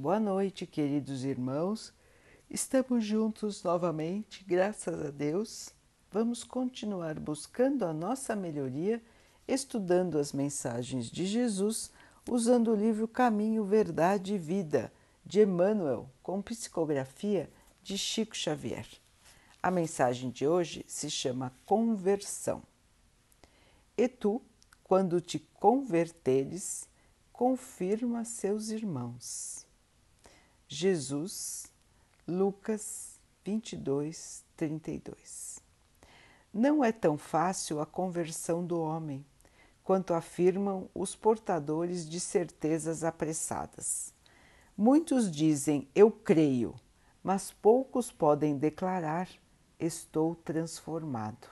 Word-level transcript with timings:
Boa 0.00 0.20
noite, 0.20 0.64
queridos 0.64 1.24
irmãos. 1.24 1.92
Estamos 2.48 3.04
juntos 3.04 3.64
novamente, 3.64 4.44
graças 4.44 5.04
a 5.04 5.10
Deus. 5.10 5.74
Vamos 6.12 6.44
continuar 6.44 7.18
buscando 7.18 7.84
a 7.84 7.92
nossa 7.92 8.36
melhoria, 8.36 9.02
estudando 9.48 10.16
as 10.16 10.32
mensagens 10.32 11.10
de 11.10 11.26
Jesus, 11.26 11.90
usando 12.30 12.70
o 12.70 12.76
livro 12.76 13.08
Caminho, 13.08 13.64
Verdade 13.64 14.34
e 14.34 14.38
Vida, 14.38 14.92
de 15.26 15.42
Emmanuel, 15.42 16.08
com 16.22 16.40
psicografia 16.40 17.50
de 17.82 17.98
Chico 17.98 18.36
Xavier. 18.36 18.86
A 19.60 19.68
mensagem 19.68 20.30
de 20.30 20.46
hoje 20.46 20.84
se 20.86 21.10
chama 21.10 21.52
Conversão. 21.66 22.62
E 23.96 24.06
tu, 24.06 24.40
quando 24.84 25.20
te 25.20 25.40
converteres, 25.58 26.88
confirma 27.32 28.24
seus 28.24 28.68
irmãos. 28.68 29.66
Jesus, 30.70 31.72
Lucas 32.26 33.18
22, 33.42 34.44
32. 34.54 35.60
Não 36.52 36.84
é 36.84 36.92
tão 36.92 37.16
fácil 37.16 37.80
a 37.80 37.86
conversão 37.86 38.62
do 38.62 38.78
homem 38.78 39.24
quanto 39.82 40.12
afirmam 40.12 40.90
os 40.94 41.16
portadores 41.16 42.06
de 42.06 42.20
certezas 42.20 43.02
apressadas. 43.02 44.12
Muitos 44.76 45.32
dizem 45.32 45.88
eu 45.94 46.10
creio, 46.10 46.74
mas 47.24 47.50
poucos 47.50 48.12
podem 48.12 48.58
declarar 48.58 49.26
estou 49.80 50.34
transformado. 50.34 51.48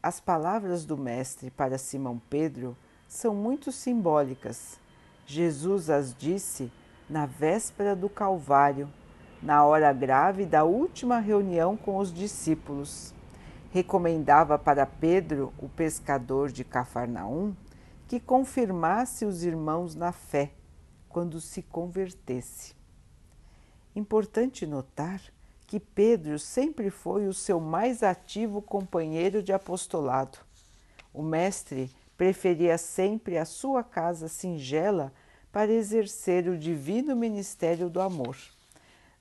As 0.00 0.20
palavras 0.20 0.84
do 0.84 0.96
Mestre 0.96 1.50
para 1.50 1.76
Simão 1.76 2.22
Pedro 2.30 2.76
são 3.08 3.34
muito 3.34 3.72
simbólicas. 3.72 4.78
Jesus 5.26 5.90
as 5.90 6.14
disse 6.14 6.70
na 7.10 7.26
véspera 7.26 7.96
do 7.96 8.08
Calvário, 8.08 8.88
na 9.42 9.64
hora 9.64 9.92
grave 9.92 10.46
da 10.46 10.62
última 10.62 11.18
reunião 11.18 11.76
com 11.76 11.96
os 11.98 12.14
discípulos. 12.14 13.12
Recomendava 13.72 14.56
para 14.56 14.86
Pedro, 14.86 15.52
o 15.58 15.68
pescador 15.68 16.52
de 16.52 16.62
Cafarnaum, 16.62 17.54
que 18.06 18.20
confirmasse 18.20 19.24
os 19.24 19.42
irmãos 19.42 19.96
na 19.96 20.12
fé 20.12 20.52
quando 21.08 21.40
se 21.40 21.62
convertesse. 21.62 22.76
Importante 23.94 24.64
notar 24.64 25.20
que 25.66 25.80
Pedro 25.80 26.38
sempre 26.38 26.90
foi 26.90 27.26
o 27.26 27.34
seu 27.34 27.60
mais 27.60 28.04
ativo 28.04 28.62
companheiro 28.62 29.42
de 29.42 29.52
apostolado. 29.52 30.38
O 31.12 31.22
Mestre 31.22 31.90
preferia 32.16 32.78
sempre 32.78 33.36
a 33.36 33.44
sua 33.44 33.82
casa 33.82 34.28
singela 34.28 35.12
para 35.52 35.72
exercer 35.72 36.48
o 36.48 36.56
divino 36.56 37.16
ministério 37.16 37.90
do 37.90 38.00
amor. 38.00 38.36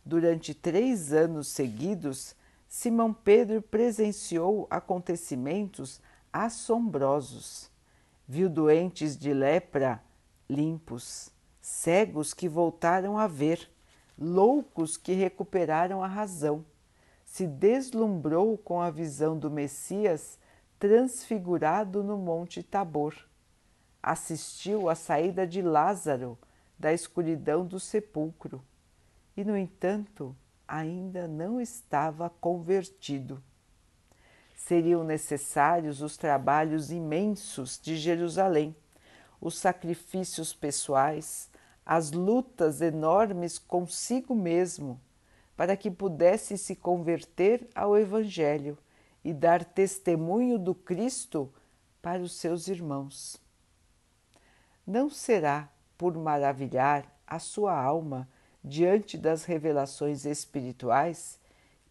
Durante 0.05 0.53
três 0.53 1.11
anos 1.11 1.47
seguidos, 1.47 2.35
Simão 2.67 3.13
Pedro 3.13 3.61
presenciou 3.61 4.67
acontecimentos 4.69 5.99
assombrosos. 6.31 7.69
Viu 8.27 8.49
doentes 8.49 9.17
de 9.17 9.33
lepra 9.33 10.01
limpos, 10.47 11.31
cegos 11.61 12.33
que 12.33 12.47
voltaram 12.47 13.17
a 13.17 13.27
ver, 13.27 13.69
loucos 14.17 14.97
que 14.97 15.13
recuperaram 15.13 16.03
a 16.03 16.07
razão. 16.07 16.63
Se 17.25 17.47
deslumbrou 17.47 18.57
com 18.57 18.81
a 18.81 18.89
visão 18.89 19.37
do 19.37 19.49
Messias 19.49 20.37
transfigurado 20.79 22.03
no 22.03 22.17
Monte 22.17 22.63
Tabor 22.63 23.28
assistiu 24.01 24.89
à 24.89 24.95
saída 24.95 25.45
de 25.45 25.61
Lázaro 25.61 26.37
da 26.77 26.93
escuridão 26.93 27.65
do 27.65 27.79
sepulcro 27.79 28.63
e, 29.35 29.43
no 29.43 29.57
entanto, 29.57 30.35
ainda 30.67 31.27
não 31.27 31.59
estava 31.59 32.29
convertido. 32.29 33.43
Seriam 34.55 35.03
necessários 35.03 36.01
os 36.01 36.15
trabalhos 36.15 36.91
imensos 36.91 37.79
de 37.81 37.97
Jerusalém, 37.97 38.75
os 39.41 39.57
sacrifícios 39.57 40.53
pessoais, 40.53 41.49
as 41.85 42.11
lutas 42.11 42.81
enormes 42.81 43.57
consigo 43.57 44.35
mesmo, 44.35 44.99
para 45.55 45.75
que 45.75 45.91
pudesse 45.91 46.57
se 46.57 46.75
converter 46.75 47.67
ao 47.75 47.97
Evangelho 47.97 48.77
e 49.23 49.33
dar 49.33 49.65
testemunho 49.65 50.57
do 50.57 50.73
Cristo 50.73 51.51
para 52.01 52.21
os 52.21 52.33
seus 52.33 52.67
irmãos 52.67 53.41
não 54.89 55.07
será 55.07 55.69
por 55.95 56.17
maravilhar 56.17 57.05
a 57.27 57.37
sua 57.37 57.79
alma 57.79 58.27
diante 58.63 59.19
das 59.19 59.45
revelações 59.45 60.25
espirituais 60.25 61.39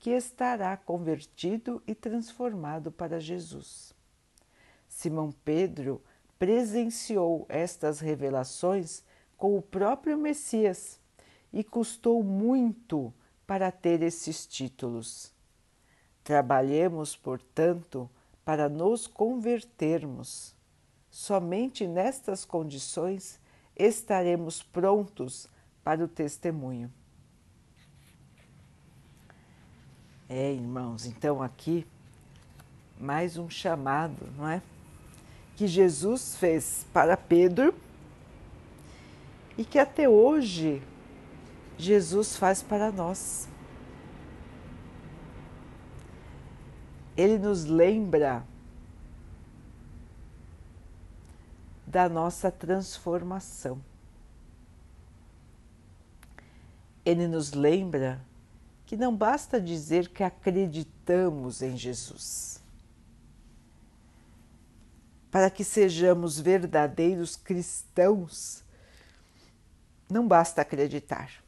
que 0.00 0.10
estará 0.10 0.76
convertido 0.76 1.80
e 1.86 1.94
transformado 1.94 2.90
para 2.90 3.20
Jesus. 3.20 3.94
Simão 4.88 5.30
Pedro 5.44 6.02
presenciou 6.40 7.46
estas 7.48 8.00
revelações 8.00 9.04
com 9.36 9.56
o 9.56 9.62
próprio 9.62 10.18
Messias 10.18 10.98
e 11.52 11.62
custou 11.62 12.24
muito 12.24 13.14
para 13.46 13.70
ter 13.70 14.02
esses 14.02 14.44
títulos. 14.44 15.32
Trabalhemos, 16.24 17.14
portanto, 17.14 18.10
para 18.44 18.68
nos 18.68 19.06
convertermos 19.06 20.57
Somente 21.10 21.86
nestas 21.86 22.44
condições 22.44 23.40
estaremos 23.76 24.62
prontos 24.62 25.48
para 25.82 26.04
o 26.04 26.08
testemunho. 26.08 26.92
É, 30.28 30.52
irmãos, 30.52 31.06
então 31.06 31.42
aqui 31.42 31.86
mais 33.00 33.38
um 33.38 33.48
chamado, 33.48 34.28
não 34.36 34.46
é? 34.46 34.60
Que 35.56 35.66
Jesus 35.66 36.36
fez 36.36 36.86
para 36.92 37.16
Pedro 37.16 37.74
e 39.56 39.64
que 39.64 39.78
até 39.78 40.08
hoje 40.08 40.82
Jesus 41.78 42.36
faz 42.36 42.62
para 42.62 42.92
nós. 42.92 43.48
Ele 47.16 47.38
nos 47.38 47.64
lembra 47.64 48.44
da 51.88 52.06
nossa 52.06 52.50
transformação. 52.50 53.82
Ele 57.02 57.26
nos 57.26 57.54
lembra 57.54 58.20
que 58.84 58.94
não 58.94 59.16
basta 59.16 59.58
dizer 59.58 60.08
que 60.08 60.22
acreditamos 60.22 61.62
em 61.62 61.76
Jesus. 61.78 62.62
Para 65.30 65.50
que 65.50 65.64
sejamos 65.64 66.38
verdadeiros 66.38 67.36
cristãos, 67.36 68.62
não 70.10 70.28
basta 70.28 70.60
acreditar. 70.60 71.42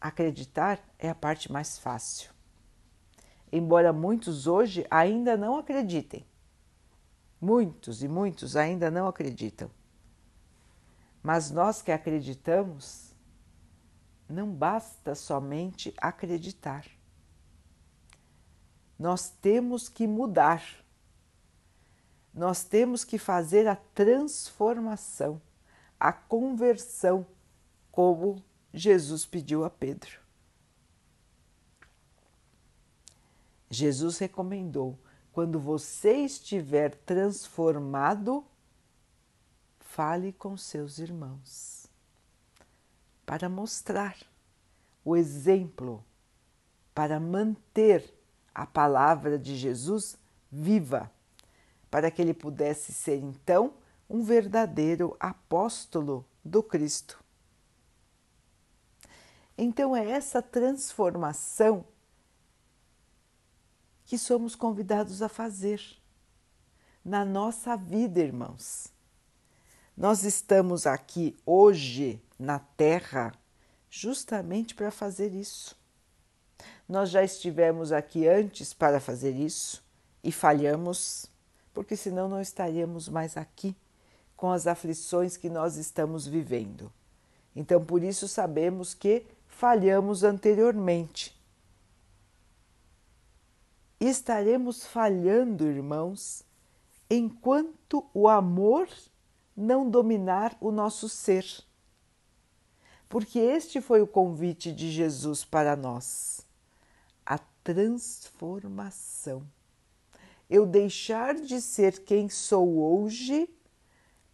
Acreditar 0.00 0.80
é 0.98 1.10
a 1.10 1.14
parte 1.14 1.52
mais 1.52 1.78
fácil. 1.78 2.30
Embora 3.52 3.92
muitos 3.92 4.46
hoje 4.46 4.86
ainda 4.90 5.36
não 5.36 5.58
acreditem, 5.58 6.24
Muitos 7.42 8.04
e 8.04 8.08
muitos 8.08 8.54
ainda 8.54 8.88
não 8.88 9.08
acreditam. 9.08 9.68
Mas 11.20 11.50
nós 11.50 11.82
que 11.82 11.90
acreditamos, 11.90 13.12
não 14.28 14.48
basta 14.48 15.16
somente 15.16 15.92
acreditar. 15.96 16.86
Nós 18.96 19.28
temos 19.28 19.88
que 19.88 20.06
mudar. 20.06 20.62
Nós 22.32 22.62
temos 22.62 23.02
que 23.02 23.18
fazer 23.18 23.66
a 23.66 23.74
transformação, 23.74 25.42
a 25.98 26.12
conversão, 26.12 27.26
como 27.90 28.40
Jesus 28.72 29.26
pediu 29.26 29.64
a 29.64 29.70
Pedro. 29.70 30.20
Jesus 33.68 34.18
recomendou 34.18 34.96
quando 35.32 35.58
você 35.58 36.18
estiver 36.18 36.94
transformado, 36.94 38.44
fale 39.80 40.32
com 40.32 40.56
seus 40.56 40.98
irmãos 40.98 41.86
para 43.24 43.48
mostrar 43.48 44.16
o 45.04 45.16
exemplo, 45.16 46.04
para 46.94 47.18
manter 47.18 48.14
a 48.54 48.66
palavra 48.66 49.38
de 49.38 49.56
Jesus 49.56 50.18
viva, 50.50 51.10
para 51.90 52.10
que 52.10 52.20
ele 52.20 52.34
pudesse 52.34 52.92
ser 52.92 53.16
então 53.16 53.74
um 54.08 54.22
verdadeiro 54.22 55.16
apóstolo 55.18 56.26
do 56.44 56.62
Cristo. 56.62 57.22
Então 59.56 59.96
é 59.96 60.10
essa 60.10 60.42
transformação 60.42 61.86
que 64.12 64.18
somos 64.18 64.54
convidados 64.54 65.22
a 65.22 65.28
fazer 65.30 65.80
na 67.02 67.24
nossa 67.24 67.74
vida, 67.76 68.20
irmãos. 68.20 68.88
Nós 69.96 70.22
estamos 70.22 70.86
aqui 70.86 71.34
hoje 71.46 72.20
na 72.38 72.58
Terra 72.58 73.32
justamente 73.88 74.74
para 74.74 74.90
fazer 74.90 75.32
isso. 75.34 75.74
Nós 76.86 77.08
já 77.08 77.24
estivemos 77.24 77.90
aqui 77.90 78.28
antes 78.28 78.74
para 78.74 79.00
fazer 79.00 79.34
isso 79.34 79.82
e 80.22 80.30
falhamos, 80.30 81.24
porque 81.72 81.96
senão 81.96 82.28
não 82.28 82.42
estaríamos 82.42 83.08
mais 83.08 83.38
aqui 83.38 83.74
com 84.36 84.50
as 84.50 84.66
aflições 84.66 85.38
que 85.38 85.48
nós 85.48 85.78
estamos 85.78 86.26
vivendo. 86.26 86.92
Então, 87.56 87.82
por 87.82 88.02
isso 88.02 88.28
sabemos 88.28 88.92
que 88.92 89.24
falhamos 89.46 90.22
anteriormente. 90.22 91.34
Estaremos 94.04 94.84
falhando, 94.84 95.64
irmãos, 95.64 96.42
enquanto 97.08 98.04
o 98.12 98.26
amor 98.26 98.88
não 99.56 99.88
dominar 99.88 100.56
o 100.60 100.72
nosso 100.72 101.08
ser. 101.08 101.46
Porque 103.08 103.38
este 103.38 103.80
foi 103.80 104.02
o 104.02 104.06
convite 104.08 104.72
de 104.72 104.90
Jesus 104.90 105.44
para 105.44 105.76
nós, 105.76 106.44
a 107.24 107.38
transformação. 107.62 109.46
Eu 110.50 110.66
deixar 110.66 111.36
de 111.36 111.60
ser 111.60 112.02
quem 112.02 112.28
sou 112.28 112.80
hoje 112.82 113.48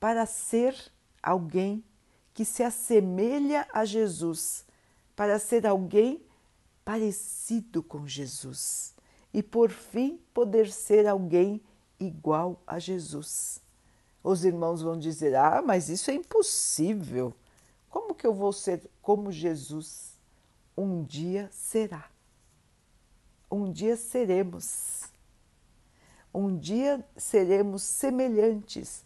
para 0.00 0.24
ser 0.24 0.74
alguém 1.22 1.84
que 2.32 2.46
se 2.46 2.62
assemelha 2.62 3.68
a 3.70 3.84
Jesus, 3.84 4.64
para 5.14 5.38
ser 5.38 5.66
alguém 5.66 6.24
parecido 6.86 7.82
com 7.82 8.06
Jesus 8.06 8.96
e, 9.38 9.42
por 9.42 9.70
fim, 9.70 10.18
poder 10.34 10.68
ser 10.68 11.06
alguém 11.06 11.62
igual 12.00 12.60
a 12.66 12.80
Jesus. 12.80 13.62
Os 14.20 14.44
irmãos 14.44 14.82
vão 14.82 14.98
dizer: 14.98 15.36
Ah, 15.36 15.62
mas 15.64 15.88
isso 15.88 16.10
é 16.10 16.14
impossível. 16.14 17.32
Como 17.88 18.16
que 18.16 18.26
eu 18.26 18.34
vou 18.34 18.52
ser 18.52 18.90
como 19.00 19.30
Jesus? 19.30 20.18
Um 20.76 21.04
dia 21.04 21.48
será. 21.52 22.10
Um 23.48 23.70
dia 23.70 23.96
seremos. 23.96 25.04
Um 26.34 26.58
dia 26.58 27.06
seremos 27.16 27.84
semelhantes 27.84 29.04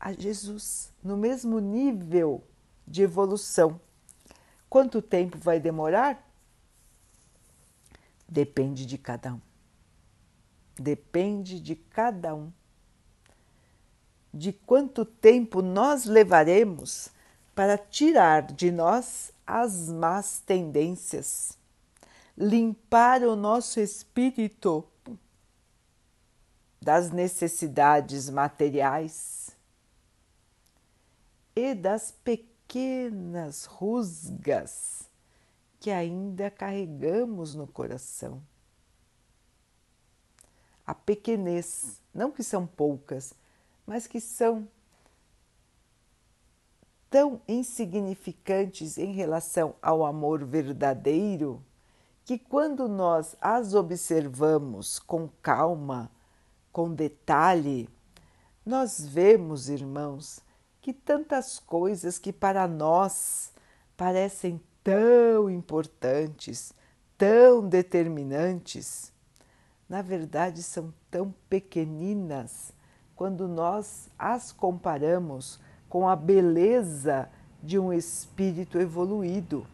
a 0.00 0.10
Jesus, 0.10 0.90
no 1.02 1.18
mesmo 1.18 1.58
nível 1.58 2.42
de 2.88 3.02
evolução. 3.02 3.78
Quanto 4.70 5.02
tempo 5.02 5.36
vai 5.36 5.60
demorar? 5.60 6.33
Depende 8.34 8.84
de 8.84 8.98
cada 8.98 9.32
um. 9.32 9.40
Depende 10.74 11.60
de 11.60 11.76
cada 11.76 12.34
um. 12.34 12.52
De 14.32 14.52
quanto 14.52 15.04
tempo 15.04 15.62
nós 15.62 16.04
levaremos 16.04 17.10
para 17.54 17.78
tirar 17.78 18.42
de 18.42 18.72
nós 18.72 19.32
as 19.46 19.88
más 19.88 20.40
tendências, 20.40 21.56
limpar 22.36 23.22
o 23.22 23.36
nosso 23.36 23.78
espírito 23.78 24.84
das 26.82 27.12
necessidades 27.12 28.28
materiais 28.28 29.56
e 31.54 31.72
das 31.72 32.10
pequenas 32.10 33.64
rusgas 33.64 35.13
que 35.84 35.90
ainda 35.90 36.50
carregamos 36.50 37.54
no 37.54 37.66
coração. 37.66 38.42
A 40.86 40.94
pequenez, 40.94 42.00
não 42.14 42.30
que 42.30 42.42
são 42.42 42.66
poucas, 42.66 43.34
mas 43.86 44.06
que 44.06 44.18
são 44.18 44.66
tão 47.10 47.38
insignificantes 47.46 48.96
em 48.96 49.12
relação 49.12 49.74
ao 49.82 50.06
amor 50.06 50.42
verdadeiro 50.42 51.62
que, 52.24 52.38
quando 52.38 52.88
nós 52.88 53.36
as 53.38 53.74
observamos 53.74 54.98
com 54.98 55.28
calma, 55.42 56.10
com 56.72 56.94
detalhe, 56.94 57.90
nós 58.64 59.04
vemos, 59.04 59.68
irmãos, 59.68 60.40
que 60.80 60.94
tantas 60.94 61.58
coisas 61.58 62.18
que 62.18 62.32
para 62.32 62.66
nós 62.66 63.52
parecem 63.98 64.58
tão 64.84 65.48
importantes, 65.48 66.74
tão 67.16 67.66
determinantes, 67.66 69.10
na 69.88 70.02
verdade 70.02 70.62
são 70.62 70.92
tão 71.10 71.34
pequeninas 71.48 72.72
quando 73.16 73.48
nós 73.48 74.10
as 74.18 74.52
comparamos 74.52 75.58
com 75.88 76.06
a 76.06 76.14
beleza 76.14 77.30
de 77.62 77.78
um 77.78 77.92
espírito 77.92 78.78
evoluído. 78.78 79.66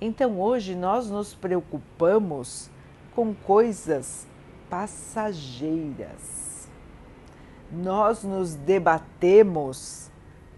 Então 0.00 0.40
hoje 0.40 0.74
nós 0.74 1.10
nos 1.10 1.34
preocupamos 1.34 2.70
com 3.14 3.34
coisas 3.34 4.26
passageiras. 4.68 6.68
Nós 7.72 8.22
nos 8.22 8.54
debatemos 8.54 10.10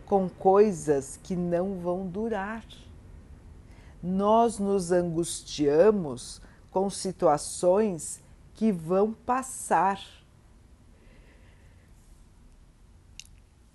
com 0.09 0.29
coisas 0.29 1.19
que 1.23 1.37
não 1.37 1.79
vão 1.79 2.07
durar. 2.07 2.65
Nós 4.03 4.59
nos 4.59 4.91
angustiamos 4.91 6.41
com 6.71 6.89
situações 6.89 8.21
que 8.55 8.73
vão 8.73 9.13
passar 9.13 10.01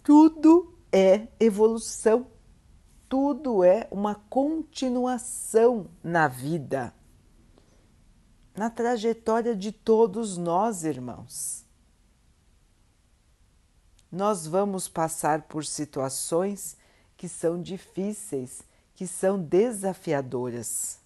Tudo 0.04 0.76
é 0.92 1.30
evolução, 1.40 2.28
tudo 3.08 3.64
é 3.64 3.88
uma 3.90 4.16
continuação 4.16 5.88
na 6.04 6.28
vida, 6.28 6.94
na 8.54 8.70
trajetória 8.70 9.56
de 9.56 9.72
todos 9.72 10.38
nós, 10.38 10.84
irmãos. 10.84 11.63
Nós 14.14 14.46
vamos 14.46 14.88
passar 14.88 15.42
por 15.42 15.66
situações 15.66 16.78
que 17.18 17.28
são 17.28 17.60
difíceis, 17.60 18.62
que 18.94 19.08
são 19.08 19.40
desafiadoras, 19.42 21.00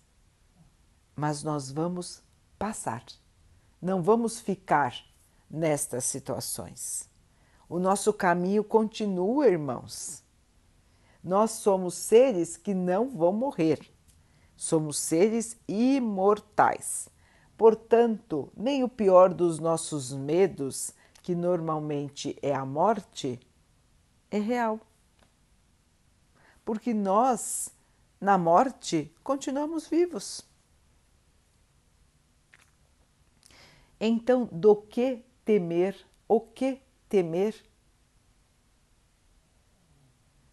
mas 1.16 1.42
nós 1.42 1.72
vamos 1.72 2.22
passar, 2.60 3.06
não 3.82 4.04
vamos 4.04 4.42
ficar 4.42 4.94
nestas 5.50 6.04
situações. 6.04 7.10
O 7.70 7.80
nosso 7.80 8.12
caminho 8.12 8.62
continua, 8.62 9.48
irmãos. 9.48 10.22
Nós 11.24 11.52
somos 11.52 11.94
seres 11.94 12.58
que 12.58 12.74
não 12.74 13.10
vão 13.10 13.32
morrer. 13.32 13.90
Somos 14.58 15.00
seres 15.00 15.56
imortais. 15.66 17.08
Portanto, 17.58 18.52
nem 18.54 18.84
o 18.84 18.90
pior 18.90 19.34
dos 19.34 19.60
nossos 19.60 20.12
medos, 20.12 20.92
que 21.28 21.36
normalmente 21.36 22.40
é 22.42 22.56
a 22.56 22.66
morte, 22.66 23.38
é 24.32 24.40
real. 24.40 24.80
Porque 26.64 26.94
nós, 26.94 27.70
na 28.18 28.38
morte, 28.38 29.14
continuamos 29.26 29.90
vivos. 29.90 30.42
Então, 34.00 34.46
do 34.50 34.74
que 34.74 35.22
temer? 35.44 35.98
O 36.30 36.40
que 36.40 36.82
temer? 37.10 37.62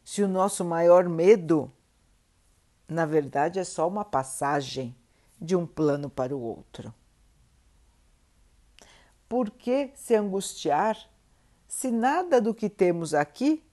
Se 0.02 0.24
o 0.24 0.28
nosso 0.28 0.64
maior 0.64 1.08
medo, 1.08 1.70
na 2.88 3.06
verdade, 3.06 3.60
é 3.60 3.64
só 3.64 3.86
uma 3.86 4.04
passagem 4.04 4.92
de 5.40 5.54
um 5.54 5.68
plano 5.68 6.10
para 6.10 6.34
o 6.34 6.40
outro. 6.40 6.92
Por 9.34 9.50
que 9.50 9.90
se 9.96 10.14
angustiar 10.14 10.96
se 11.66 11.90
nada 11.90 12.40
do 12.40 12.54
que 12.54 12.70
temos 12.70 13.12
aqui 13.12 13.68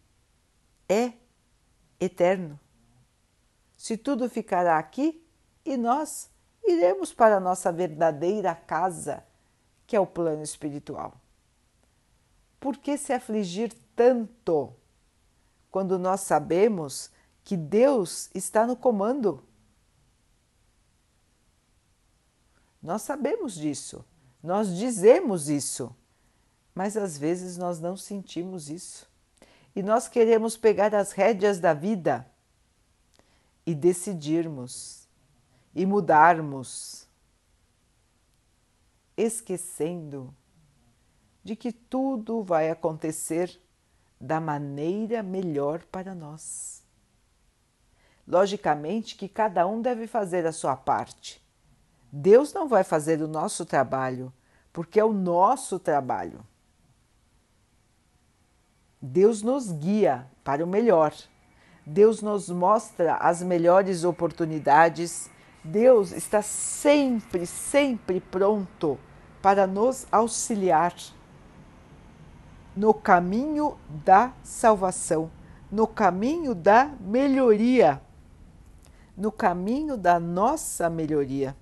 é 0.89 1.13
eterno? 1.99 2.59
Se 3.77 3.95
tudo 3.95 4.27
ficará 4.27 4.79
aqui 4.79 5.23
e 5.63 5.77
nós 5.77 6.31
iremos 6.63 7.13
para 7.13 7.37
a 7.37 7.39
nossa 7.39 7.71
verdadeira 7.71 8.55
casa, 8.55 9.23
que 9.85 9.95
é 9.95 9.99
o 9.99 10.07
plano 10.07 10.41
espiritual. 10.41 11.13
Por 12.59 12.77
que 12.77 12.97
se 12.97 13.13
afligir 13.13 13.71
tanto 13.95 14.73
quando 15.69 15.99
nós 15.99 16.21
sabemos 16.21 17.11
que 17.43 17.55
Deus 17.55 18.31
está 18.33 18.65
no 18.65 18.75
comando? 18.75 19.43
Nós 22.81 23.03
sabemos 23.03 23.53
disso, 23.53 24.03
nós 24.43 24.75
dizemos 24.75 25.49
isso, 25.49 25.95
mas 26.73 26.97
às 26.97 27.17
vezes 27.17 27.57
nós 27.57 27.79
não 27.79 27.95
sentimos 27.95 28.69
isso. 28.69 29.09
E 29.75 29.83
nós 29.83 30.07
queremos 30.07 30.57
pegar 30.57 30.93
as 30.95 31.11
rédeas 31.11 31.59
da 31.59 31.73
vida 31.73 32.25
e 33.65 33.73
decidirmos 33.73 35.07
e 35.73 35.85
mudarmos, 35.85 37.07
esquecendo 39.15 40.33
de 41.43 41.55
que 41.55 41.71
tudo 41.71 42.43
vai 42.43 42.69
acontecer 42.69 43.59
da 44.19 44.39
maneira 44.39 45.23
melhor 45.23 45.83
para 45.83 46.13
nós. 46.13 46.83
Logicamente 48.27 49.15
que 49.15 49.27
cada 49.27 49.65
um 49.65 49.81
deve 49.81 50.07
fazer 50.07 50.45
a 50.45 50.51
sua 50.51 50.75
parte. 50.75 51.41
Deus 52.11 52.53
não 52.53 52.67
vai 52.67 52.83
fazer 52.83 53.21
o 53.21 53.27
nosso 53.27 53.65
trabalho, 53.65 54.33
porque 54.73 54.99
é 54.99 55.05
o 55.05 55.13
nosso 55.13 55.79
trabalho. 55.79 56.45
Deus 59.01 59.41
nos 59.41 59.71
guia 59.71 60.27
para 60.43 60.63
o 60.63 60.67
melhor. 60.67 61.13
Deus 61.85 62.21
nos 62.21 62.49
mostra 62.49 63.15
as 63.15 63.41
melhores 63.41 64.03
oportunidades. 64.03 65.29
Deus 65.63 66.11
está 66.11 66.41
sempre, 66.41 67.45
sempre 67.45 68.19
pronto 68.19 68.99
para 69.41 69.65
nos 69.65 70.05
auxiliar 70.11 70.93
no 72.75 72.93
caminho 72.93 73.77
da 73.89 74.33
salvação, 74.43 75.31
no 75.71 75.87
caminho 75.87 76.55
da 76.55 76.85
melhoria, 76.99 78.01
no 79.15 79.31
caminho 79.31 79.97
da 79.97 80.19
nossa 80.19 80.89
melhoria. 80.89 81.55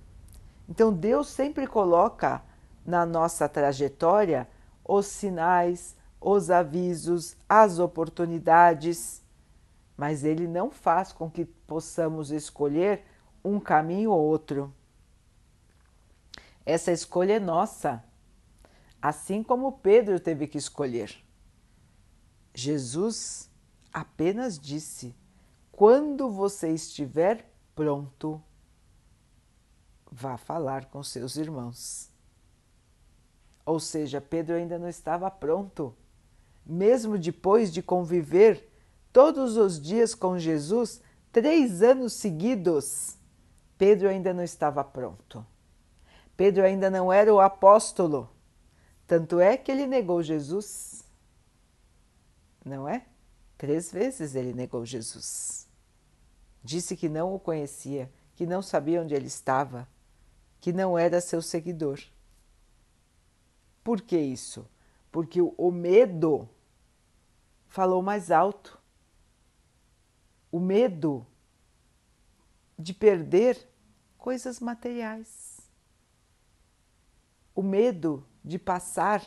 Então 0.70 0.92
Deus 0.92 1.26
sempre 1.26 1.66
coloca 1.66 2.40
na 2.86 3.04
nossa 3.04 3.48
trajetória 3.48 4.48
os 4.84 5.06
sinais, 5.06 5.96
os 6.20 6.48
avisos, 6.48 7.36
as 7.48 7.80
oportunidades, 7.80 9.20
mas 9.96 10.22
Ele 10.22 10.46
não 10.46 10.70
faz 10.70 11.12
com 11.12 11.28
que 11.28 11.44
possamos 11.44 12.30
escolher 12.30 13.04
um 13.44 13.58
caminho 13.58 14.12
ou 14.12 14.20
outro. 14.20 14.72
Essa 16.64 16.92
escolha 16.92 17.34
é 17.34 17.40
nossa, 17.40 18.04
assim 19.02 19.42
como 19.42 19.72
Pedro 19.72 20.20
teve 20.20 20.46
que 20.46 20.58
escolher. 20.58 21.12
Jesus 22.54 23.50
apenas 23.92 24.56
disse: 24.56 25.16
quando 25.72 26.30
você 26.30 26.68
estiver 26.72 27.50
pronto, 27.74 28.40
vá 30.10 30.36
falar 30.36 30.86
com 30.86 31.02
seus 31.02 31.36
irmãos. 31.36 32.10
Ou 33.64 33.78
seja, 33.78 34.20
Pedro 34.20 34.54
ainda 34.54 34.78
não 34.78 34.88
estava 34.88 35.30
pronto 35.30 35.94
mesmo 36.70 37.18
depois 37.18 37.72
de 37.72 37.82
conviver 37.82 38.68
todos 39.12 39.56
os 39.56 39.80
dias 39.80 40.14
com 40.14 40.38
Jesus, 40.38 41.00
três 41.32 41.82
anos 41.82 42.12
seguidos, 42.12 43.16
Pedro 43.76 44.08
ainda 44.08 44.32
não 44.32 44.44
estava 44.44 44.84
pronto. 44.84 45.44
Pedro 46.36 46.64
ainda 46.64 46.88
não 46.88 47.12
era 47.12 47.32
o 47.34 47.40
apóstolo. 47.40 48.30
Tanto 49.06 49.40
é 49.40 49.56
que 49.56 49.70
ele 49.70 49.86
negou 49.86 50.22
Jesus. 50.22 51.04
Não 52.64 52.88
é? 52.88 53.04
Três 53.58 53.90
vezes 53.90 54.34
ele 54.34 54.54
negou 54.54 54.86
Jesus. 54.86 55.68
Disse 56.62 56.96
que 56.96 57.08
não 57.08 57.34
o 57.34 57.40
conhecia, 57.40 58.10
que 58.36 58.46
não 58.46 58.62
sabia 58.62 59.02
onde 59.02 59.14
ele 59.14 59.26
estava, 59.26 59.88
que 60.60 60.72
não 60.72 60.98
era 60.98 61.20
seu 61.20 61.40
seguidor. 61.40 62.00
Por 63.82 64.02
que 64.02 64.18
isso? 64.18 64.68
Porque 65.10 65.40
o 65.40 65.70
medo 65.70 66.48
falou 67.66 68.02
mais 68.02 68.30
alto. 68.30 68.78
O 70.52 70.60
medo 70.60 71.26
de 72.78 72.92
perder 72.92 73.68
coisas 74.18 74.60
materiais. 74.60 75.60
O 77.54 77.62
medo 77.62 78.26
de 78.44 78.58
passar 78.58 79.24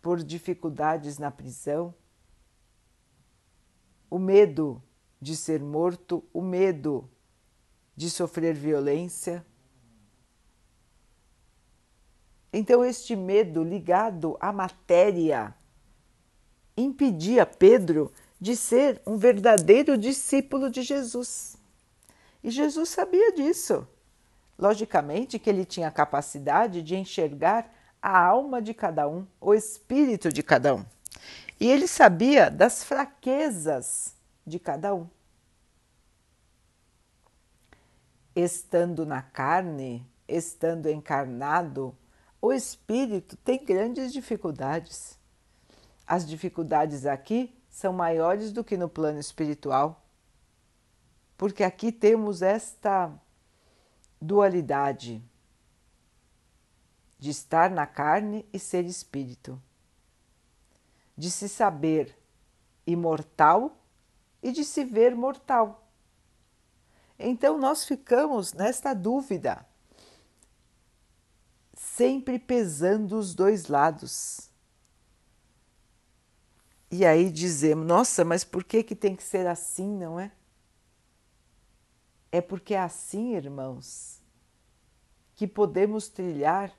por 0.00 0.22
dificuldades 0.22 1.18
na 1.18 1.30
prisão. 1.30 1.94
O 4.08 4.18
medo 4.18 4.82
de 5.20 5.36
ser 5.36 5.60
morto, 5.60 6.24
o 6.32 6.42
medo 6.42 7.10
de 7.96 8.10
sofrer 8.10 8.54
violência. 8.54 9.44
Então, 12.52 12.84
este 12.84 13.16
medo 13.16 13.62
ligado 13.62 14.36
à 14.40 14.52
matéria 14.52 15.54
impedia 16.76 17.44
Pedro 17.46 18.12
de 18.40 18.56
ser 18.56 19.00
um 19.06 19.16
verdadeiro 19.16 19.96
discípulo 19.96 20.70
de 20.70 20.82
Jesus. 20.82 21.56
E 22.42 22.50
Jesus 22.50 22.90
sabia 22.90 23.32
disso. 23.32 23.86
Logicamente 24.58 25.38
que 25.38 25.48
ele 25.48 25.64
tinha 25.64 25.88
a 25.88 25.92
capacidade 25.92 26.82
de 26.82 26.94
enxergar 26.94 27.72
a 28.00 28.18
alma 28.18 28.60
de 28.60 28.74
cada 28.74 29.08
um, 29.08 29.26
o 29.40 29.54
espírito 29.54 30.30
de 30.30 30.42
cada 30.42 30.74
um. 30.74 30.84
E 31.58 31.70
ele 31.70 31.88
sabia 31.88 32.50
das 32.50 32.84
fraquezas 32.84 34.14
de 34.46 34.58
cada 34.58 34.94
um. 34.94 35.08
Estando 38.34 39.06
na 39.06 39.22
carne, 39.22 40.06
estando 40.26 40.88
encarnado, 40.88 41.96
o 42.40 42.52
espírito 42.52 43.36
tem 43.36 43.64
grandes 43.64 44.12
dificuldades. 44.12 45.18
As 46.06 46.26
dificuldades 46.26 47.06
aqui 47.06 47.56
são 47.70 47.92
maiores 47.92 48.52
do 48.52 48.62
que 48.62 48.76
no 48.76 48.88
plano 48.88 49.18
espiritual, 49.18 50.04
porque 51.36 51.64
aqui 51.64 51.90
temos 51.90 52.42
esta 52.42 53.12
dualidade 54.20 55.22
de 57.18 57.30
estar 57.30 57.70
na 57.70 57.86
carne 57.86 58.46
e 58.52 58.58
ser 58.58 58.84
espírito, 58.84 59.60
de 61.16 61.30
se 61.30 61.48
saber 61.48 62.16
imortal 62.86 63.76
e 64.42 64.52
de 64.52 64.64
se 64.64 64.84
ver 64.84 65.14
mortal. 65.14 65.83
Então 67.18 67.58
nós 67.58 67.84
ficamos 67.84 68.52
nesta 68.52 68.92
dúvida, 68.92 69.64
sempre 71.74 72.38
pesando 72.38 73.18
os 73.18 73.34
dois 73.34 73.68
lados. 73.68 74.50
E 76.90 77.04
aí 77.04 77.30
dizemos, 77.30 77.86
nossa, 77.86 78.24
mas 78.24 78.44
por 78.44 78.62
que, 78.62 78.82
que 78.82 78.94
tem 78.94 79.16
que 79.16 79.22
ser 79.22 79.46
assim, 79.46 79.96
não 79.98 80.18
é? 80.18 80.30
É 82.30 82.40
porque 82.40 82.74
é 82.74 82.80
assim, 82.80 83.34
irmãos, 83.34 84.20
que 85.34 85.46
podemos 85.46 86.08
trilhar 86.08 86.72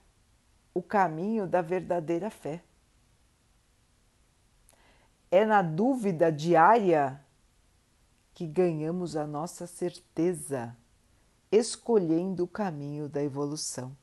o 0.74 0.82
caminho 0.84 1.48
da 1.48 1.62
verdadeira 1.62 2.30
fé. 2.30 2.62
É 5.32 5.46
na 5.46 5.62
dúvida 5.62 6.32
diária 6.32 7.25
que 8.36 8.46
ganhamos 8.46 9.16
a 9.16 9.26
nossa 9.26 9.66
certeza, 9.66 10.76
escolhendo 11.50 12.44
o 12.44 12.48
caminho 12.48 13.08
da 13.08 13.24
evolução. 13.24 13.96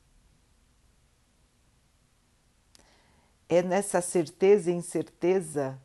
É 3.47 3.61
nessa 3.61 4.01
certeza 4.01 4.71
e 4.71 4.73
incerteza 4.73 5.79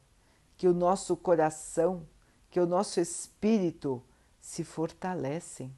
que 0.57 0.67
o 0.67 0.73
nosso 0.73 1.15
coração, 1.15 2.09
que 2.49 2.59
o 2.59 2.67
nosso 2.67 2.99
espírito 3.01 4.03
se 4.41 4.65
fortalecem. 4.65 5.71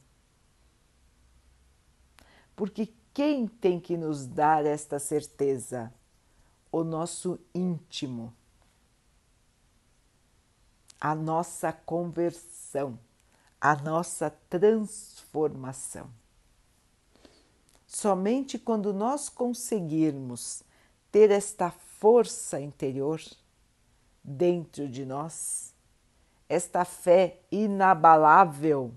Porque 2.54 2.92
quem 3.12 3.48
tem 3.48 3.80
que 3.80 3.96
nos 3.96 4.28
dar 4.28 4.64
esta 4.64 5.00
certeza? 5.00 5.92
O 6.70 6.84
nosso 6.84 7.40
íntimo, 7.52 8.32
a 11.00 11.14
nossa 11.14 11.72
conversão, 11.72 12.98
a 13.60 13.74
nossa 13.74 14.30
transformação. 14.48 16.10
Somente 17.86 18.58
quando 18.58 18.92
nós 18.92 19.28
conseguirmos 19.28 20.62
ter 21.10 21.30
esta 21.30 21.70
força 21.70 22.60
interior, 22.60 23.20
dentro 24.22 24.88
de 24.88 25.04
nós, 25.04 25.74
esta 26.48 26.84
fé 26.84 27.40
inabalável, 27.50 28.92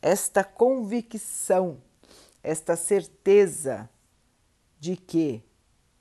esta 0.00 0.42
convicção, 0.42 1.80
esta 2.42 2.76
certeza 2.76 3.88
de 4.78 4.96
que 4.96 5.42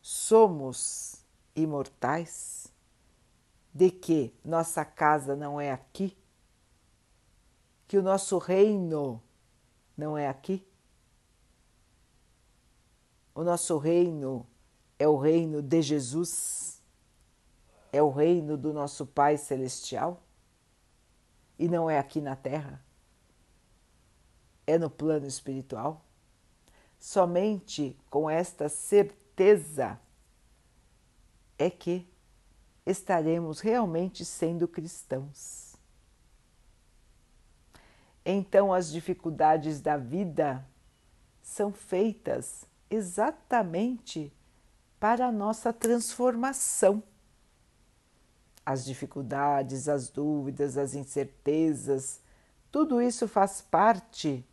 somos 0.01 1.17
imortais, 1.55 2.67
de 3.73 3.91
que 3.91 4.33
nossa 4.43 4.83
casa 4.83 5.35
não 5.35 5.59
é 5.59 5.71
aqui, 5.71 6.17
que 7.87 7.97
o 7.97 8.03
nosso 8.03 8.37
reino 8.37 9.21
não 9.97 10.17
é 10.17 10.27
aqui. 10.27 10.65
O 13.33 13.43
nosso 13.43 13.77
reino 13.77 14.45
é 14.97 15.07
o 15.07 15.17
reino 15.17 15.61
de 15.61 15.81
Jesus 15.81 16.69
é 17.91 18.01
o 18.01 18.09
reino 18.09 18.57
do 18.57 18.71
nosso 18.73 19.05
Pai 19.05 19.37
Celestial 19.37 20.21
e 21.57 21.67
não 21.67 21.89
é 21.89 21.97
aqui 21.97 22.21
na 22.21 22.35
Terra, 22.35 22.83
é 24.65 24.77
no 24.77 24.89
plano 24.89 25.25
espiritual. 25.25 26.05
Somente 26.99 27.97
com 28.09 28.29
esta 28.29 28.69
certeza 28.69 29.99
é 31.57 31.69
que 31.69 32.07
estaremos 32.89 33.59
realmente 33.59 34.25
sendo 34.25 34.67
cristãos. 34.67 35.75
Então, 38.25 38.73
as 38.73 38.91
dificuldades 38.91 39.79
da 39.79 39.97
vida 39.97 40.65
são 41.41 41.71
feitas 41.71 42.65
exatamente 42.89 44.31
para 44.99 45.27
a 45.27 45.31
nossa 45.31 45.71
transformação. 45.71 47.01
As 48.65 48.85
dificuldades, 48.85 49.87
as 49.87 50.09
dúvidas, 50.09 50.77
as 50.77 50.93
incertezas, 50.93 52.19
tudo 52.71 53.01
isso 53.01 53.27
faz 53.27 53.61
parte 53.61 54.45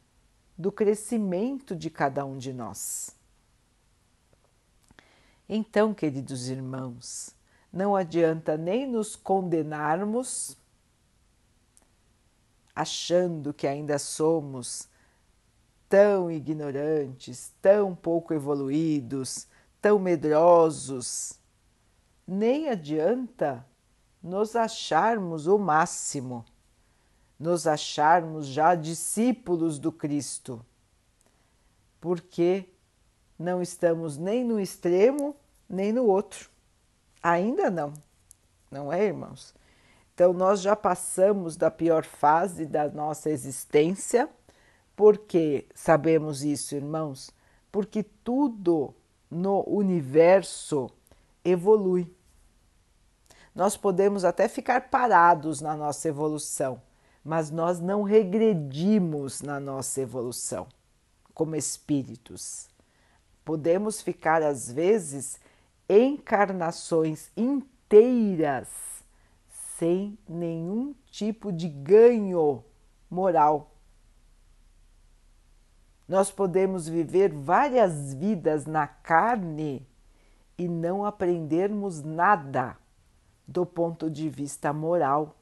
do 0.57 0.73
crescimento 0.73 1.77
de 1.77 1.91
cada 1.91 2.25
um 2.25 2.39
de 2.39 2.53
nós. 2.53 3.15
Então, 5.49 5.93
queridos 5.93 6.49
irmãos, 6.49 7.36
não 7.77 7.95
adianta 7.95 8.57
nem 8.57 8.87
nos 8.87 9.15
condenarmos, 9.15 10.57
achando 12.75 13.53
que 13.53 13.67
ainda 13.67 13.99
somos 13.99 14.89
tão 15.87 16.31
ignorantes, 16.31 17.53
tão 17.61 17.95
pouco 17.95 18.33
evoluídos, 18.33 19.47
tão 19.79 19.99
medrosos, 19.99 21.39
nem 22.27 22.71
adianta 22.71 23.65
nos 24.23 24.57
acharmos 24.57 25.47
o 25.47 25.59
máximo, 25.59 26.47
nos 27.39 27.67
acharmos 27.67 28.47
já 28.47 28.75
discípulos 28.75 29.79
do 29.79 29.93
Cristo, 29.93 30.65
porque 32.01 32.71
não 33.39 33.61
estamos 33.61 34.17
nem 34.17 34.43
no 34.43 34.59
extremo 34.59 35.37
nem 35.69 35.93
no 35.93 36.07
outro. 36.07 36.56
Ainda 37.29 37.73
não, 37.73 37.93
não 38.71 38.93
é, 38.93 39.05
irmãos? 39.05 39.53
Então, 40.15 40.33
nós 40.33 40.61
já 40.61 40.77
passamos 40.77 41.57
da 41.57 41.69
pior 41.73 42.05
fase 42.05 42.65
da 42.65 42.89
nossa 42.89 43.29
existência. 43.31 44.29
Por 44.95 45.19
que 45.19 45.67
sabemos 45.75 46.45
isso, 46.45 46.77
irmãos? 46.77 47.33
Porque 47.73 48.05
tudo 48.05 48.95
no 49.29 49.69
universo 49.69 50.89
evolui. 51.45 52.09
Nós 53.53 53.77
podemos 53.77 54.25
até 54.25 54.47
ficar 54.47 54.89
parados 54.89 55.61
na 55.61 55.77
nossa 55.77 56.07
evolução, 56.07 56.81
mas 57.25 57.51
nós 57.51 57.81
não 57.81 58.05
regredimos 58.05 59.43
na 59.43 59.59
nossa 59.59 60.01
evolução 60.01 60.69
como 61.35 61.57
espíritos. 61.57 62.69
Podemos 63.45 64.01
ficar, 64.01 64.45
às 64.45 64.71
vezes, 64.71 65.41
encarnações 65.89 67.31
inteiras 67.37 68.69
sem 69.79 70.19
nenhum 70.29 70.95
tipo 71.11 71.53
de 71.53 71.69
ganho 71.69 72.65
moral. 73.11 73.73
Nós 76.09 76.31
podemos 76.31 76.89
viver 76.89 77.33
várias 77.33 78.15
vidas 78.15 78.65
na 78.65 78.87
carne 78.87 79.87
e 80.57 80.69
não 80.69 81.05
aprendermos 81.05 82.03
nada 82.03 82.79
do 83.47 83.67
ponto 83.67 84.11
de 84.11 84.29
vista 84.29 84.73
moral. 84.73 85.37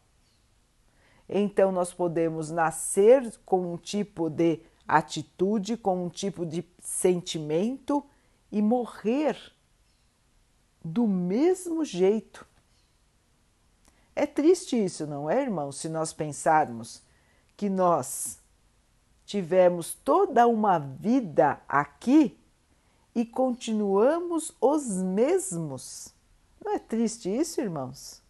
Então, 1.28 1.70
nós 1.70 1.92
podemos 1.92 2.50
nascer 2.50 3.32
com 3.44 3.72
um 3.74 3.76
tipo 3.76 4.28
de 4.28 4.60
atitude, 4.86 5.76
com 5.76 6.04
um 6.04 6.08
tipo 6.08 6.44
de 6.44 6.64
sentimento 6.80 8.04
e 8.50 8.60
morrer 8.60 9.36
do 10.84 11.06
mesmo 11.06 11.84
jeito. 11.84 12.46
É 14.14 14.26
triste 14.26 14.76
isso, 14.76 15.06
não 15.06 15.28
é, 15.28 15.42
irmão? 15.42 15.72
Se 15.72 15.88
nós 15.88 16.12
pensarmos 16.12 17.02
que 17.56 17.70
nós 17.70 18.38
tivemos 19.24 19.94
toda 19.94 20.46
uma 20.46 20.78
vida 20.78 21.60
aqui 21.66 22.38
e 23.14 23.24
continuamos 23.24 24.52
os 24.60 24.86
mesmos. 24.88 26.12
Não 26.62 26.72
é 26.72 26.78
triste 26.78 27.34
isso, 27.34 27.60
irmãos? 27.60 28.22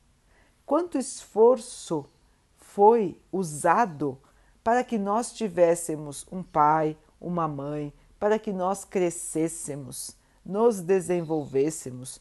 Quanto 0.64 0.98
esforço 0.98 2.06
foi 2.56 3.20
usado 3.30 4.18
para 4.62 4.82
que 4.82 4.98
nós 4.98 5.32
tivéssemos 5.32 6.26
um 6.30 6.42
pai, 6.42 6.96
uma 7.20 7.46
mãe, 7.46 7.92
para 8.18 8.38
que 8.38 8.52
nós 8.52 8.84
crescêssemos, 8.84 10.16
nos 10.44 10.80
desenvolvêssemos, 10.80 12.20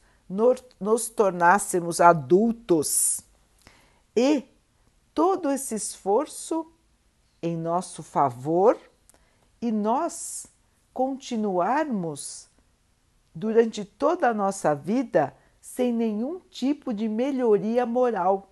nos 0.79 1.09
tornássemos 1.09 2.01
adultos 2.01 3.21
e 4.15 4.43
todo 5.13 5.51
esse 5.51 5.75
esforço 5.75 6.71
em 7.41 7.55
nosso 7.55 8.01
favor 8.01 8.77
e 9.61 9.71
nós 9.71 10.47
continuarmos 10.93 12.47
durante 13.33 13.83
toda 13.83 14.29
a 14.29 14.33
nossa 14.33 14.73
vida 14.73 15.35
sem 15.59 15.93
nenhum 15.93 16.39
tipo 16.39 16.93
de 16.93 17.07
melhoria 17.07 17.85
moral. 17.85 18.49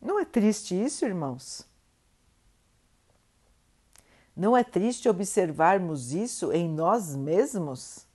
Não 0.00 0.18
é 0.18 0.24
triste 0.24 0.74
isso, 0.74 1.04
irmãos? 1.04 1.66
Não 4.34 4.56
é 4.56 4.64
triste 4.64 5.08
observarmos 5.08 6.12
isso 6.12 6.52
em 6.52 6.68
nós 6.68 7.14
mesmos? 7.14 8.06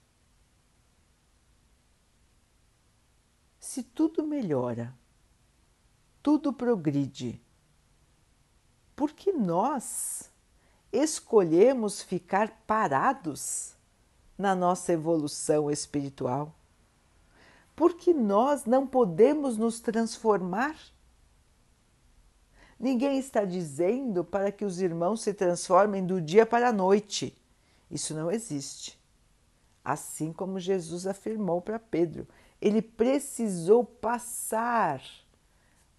Se 3.77 3.83
tudo 3.83 4.25
melhora, 4.25 4.91
tudo 6.23 6.51
progride, 6.51 7.39
por 8.95 9.11
que 9.11 9.31
nós 9.31 10.31
escolhemos 10.91 12.01
ficar 12.01 12.63
parados 12.65 13.75
na 14.35 14.55
nossa 14.55 14.93
evolução 14.93 15.69
espiritual? 15.69 16.55
Porque 17.75 18.15
nós 18.15 18.65
não 18.65 18.87
podemos 18.87 19.57
nos 19.57 19.79
transformar? 19.79 20.75
Ninguém 22.79 23.19
está 23.19 23.45
dizendo 23.45 24.23
para 24.23 24.51
que 24.51 24.65
os 24.65 24.81
irmãos 24.81 25.21
se 25.21 25.35
transformem 25.35 26.03
do 26.03 26.19
dia 26.19 26.47
para 26.47 26.69
a 26.69 26.73
noite. 26.73 27.39
Isso 27.91 28.15
não 28.15 28.31
existe. 28.31 28.99
Assim 29.85 30.33
como 30.33 30.59
Jesus 30.59 31.05
afirmou 31.05 31.61
para 31.61 31.77
Pedro: 31.77 32.27
ele 32.61 32.81
precisou 32.81 33.83
passar 33.83 35.01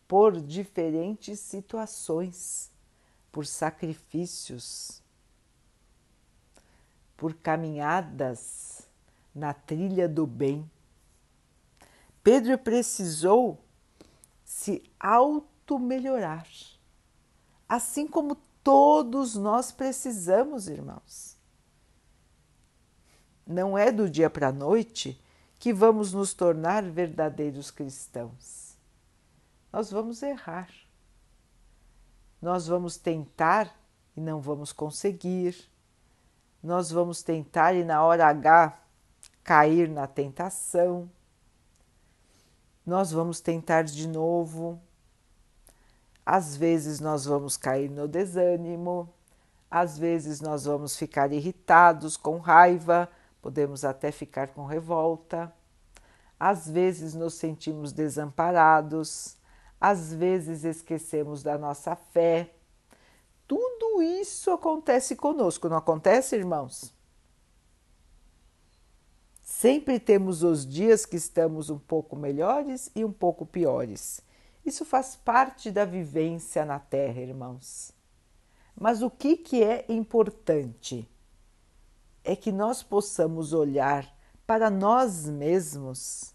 por 0.06 0.40
diferentes 0.40 1.38
situações, 1.38 2.70
por 3.30 3.46
sacrifícios, 3.46 5.02
por 7.16 7.34
caminhadas 7.34 8.88
na 9.34 9.52
trilha 9.52 10.08
do 10.08 10.26
bem. 10.26 10.68
Pedro 12.22 12.58
precisou 12.58 13.62
se 14.44 14.82
auto-melhorar, 14.98 16.48
assim 17.68 18.06
como 18.06 18.36
todos 18.62 19.34
nós 19.36 19.70
precisamos, 19.70 20.68
irmãos. 20.68 21.36
Não 23.46 23.78
é 23.78 23.92
do 23.92 24.10
dia 24.10 24.28
para 24.28 24.48
a 24.48 24.52
noite 24.52 25.18
que 25.58 25.72
vamos 25.72 26.12
nos 26.12 26.32
tornar 26.32 26.82
verdadeiros 26.84 27.70
cristãos. 27.70 28.76
Nós 29.72 29.90
vamos 29.90 30.22
errar. 30.22 30.70
Nós 32.40 32.66
vamos 32.68 32.96
tentar 32.96 33.74
e 34.16 34.20
não 34.20 34.40
vamos 34.40 34.72
conseguir. 34.72 35.56
Nós 36.62 36.90
vamos 36.90 37.22
tentar 37.22 37.74
e 37.74 37.84
na 37.84 38.02
hora 38.02 38.26
H 38.28 38.78
cair 39.42 39.88
na 39.88 40.06
tentação. 40.06 41.10
Nós 42.86 43.10
vamos 43.10 43.40
tentar 43.40 43.82
de 43.82 44.06
novo. 44.06 44.80
Às 46.24 46.56
vezes 46.56 47.00
nós 47.00 47.24
vamos 47.24 47.56
cair 47.56 47.88
no 47.88 48.06
desânimo, 48.06 49.08
às 49.70 49.96
vezes 49.96 50.42
nós 50.42 50.66
vamos 50.66 50.94
ficar 50.94 51.32
irritados, 51.32 52.18
com 52.18 52.36
raiva, 52.36 53.08
podemos 53.48 53.82
até 53.82 54.12
ficar 54.12 54.48
com 54.48 54.66
revolta. 54.66 55.50
Às 56.38 56.68
vezes 56.68 57.14
nos 57.14 57.32
sentimos 57.32 57.92
desamparados, 57.94 59.38
às 59.80 60.12
vezes 60.12 60.64
esquecemos 60.64 61.42
da 61.42 61.56
nossa 61.56 61.96
fé. 61.96 62.50
Tudo 63.46 64.02
isso 64.02 64.50
acontece 64.50 65.16
conosco, 65.16 65.66
não 65.66 65.78
acontece, 65.78 66.36
irmãos? 66.36 66.92
Sempre 69.40 69.98
temos 69.98 70.42
os 70.42 70.66
dias 70.66 71.06
que 71.06 71.16
estamos 71.16 71.70
um 71.70 71.78
pouco 71.78 72.14
melhores 72.14 72.90
e 72.94 73.02
um 73.02 73.12
pouco 73.12 73.46
piores. 73.46 74.20
Isso 74.62 74.84
faz 74.84 75.16
parte 75.16 75.70
da 75.70 75.86
vivência 75.86 76.66
na 76.66 76.78
Terra, 76.78 77.22
irmãos. 77.22 77.92
Mas 78.78 79.00
o 79.00 79.08
que, 79.08 79.38
que 79.38 79.62
é 79.62 79.86
importante? 79.88 81.08
É 82.28 82.36
que 82.36 82.52
nós 82.52 82.82
possamos 82.82 83.54
olhar 83.54 84.06
para 84.46 84.68
nós 84.68 85.24
mesmos 85.24 86.34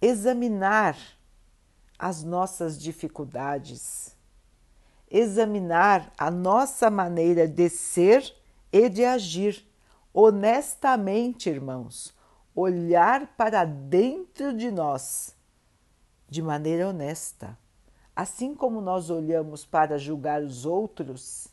examinar 0.00 0.96
as 1.98 2.22
nossas 2.22 2.80
dificuldades, 2.80 4.16
examinar 5.10 6.12
a 6.16 6.30
nossa 6.30 6.88
maneira 6.88 7.48
de 7.48 7.68
ser 7.68 8.32
e 8.72 8.88
de 8.88 9.04
agir 9.04 9.68
honestamente, 10.14 11.50
irmãos, 11.50 12.14
olhar 12.54 13.36
para 13.36 13.64
dentro 13.64 14.56
de 14.56 14.70
nós 14.70 15.34
de 16.28 16.40
maneira 16.40 16.88
honesta. 16.88 17.58
Assim 18.14 18.54
como 18.54 18.80
nós 18.80 19.10
olhamos 19.10 19.66
para 19.66 19.98
julgar 19.98 20.42
os 20.42 20.64
outros, 20.64 21.48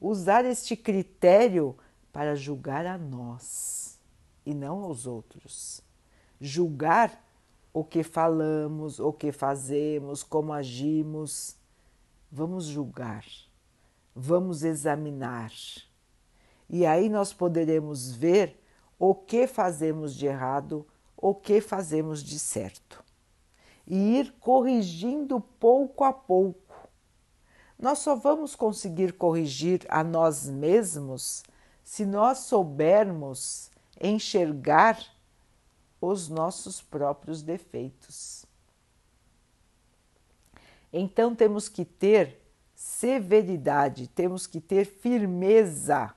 usar 0.00 0.46
este 0.46 0.74
critério 0.74 1.76
para 2.16 2.34
julgar 2.34 2.86
a 2.86 2.96
nós 2.96 4.00
e 4.46 4.54
não 4.54 4.84
aos 4.84 5.06
outros. 5.06 5.82
Julgar 6.40 7.22
o 7.74 7.84
que 7.84 8.02
falamos, 8.02 8.98
o 8.98 9.12
que 9.12 9.30
fazemos, 9.30 10.22
como 10.22 10.50
agimos. 10.50 11.56
Vamos 12.32 12.64
julgar, 12.64 13.26
vamos 14.14 14.62
examinar. 14.62 15.52
E 16.70 16.86
aí 16.86 17.10
nós 17.10 17.34
poderemos 17.34 18.10
ver 18.10 18.64
o 18.98 19.14
que 19.14 19.46
fazemos 19.46 20.14
de 20.14 20.24
errado, 20.24 20.86
o 21.18 21.34
que 21.34 21.60
fazemos 21.60 22.22
de 22.22 22.38
certo. 22.38 23.04
E 23.86 24.20
ir 24.20 24.32
corrigindo 24.40 25.38
pouco 25.38 26.02
a 26.02 26.14
pouco. 26.14 26.88
Nós 27.78 27.98
só 27.98 28.16
vamos 28.16 28.56
conseguir 28.56 29.12
corrigir 29.12 29.84
a 29.90 30.02
nós 30.02 30.48
mesmos 30.48 31.44
se 31.86 32.04
nós 32.04 32.38
soubermos 32.38 33.70
enxergar 34.00 35.00
os 36.00 36.28
nossos 36.28 36.82
próprios 36.82 37.42
defeitos. 37.42 38.44
Então 40.92 41.32
temos 41.32 41.68
que 41.68 41.84
ter 41.84 42.42
severidade, 42.74 44.08
temos 44.08 44.48
que 44.48 44.60
ter 44.60 44.84
firmeza 44.84 46.12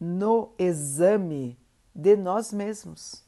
no 0.00 0.52
exame 0.58 1.56
de 1.94 2.16
nós 2.16 2.52
mesmos. 2.52 3.22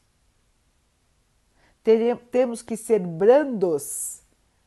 temos 2.33 2.63
que 2.63 2.77
ser 2.77 2.99
brandos 2.99 4.23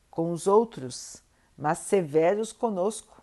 com 0.10 0.32
os 0.32 0.48
outros, 0.48 1.22
mas 1.58 1.80
severos 1.80 2.54
conosco. 2.54 3.21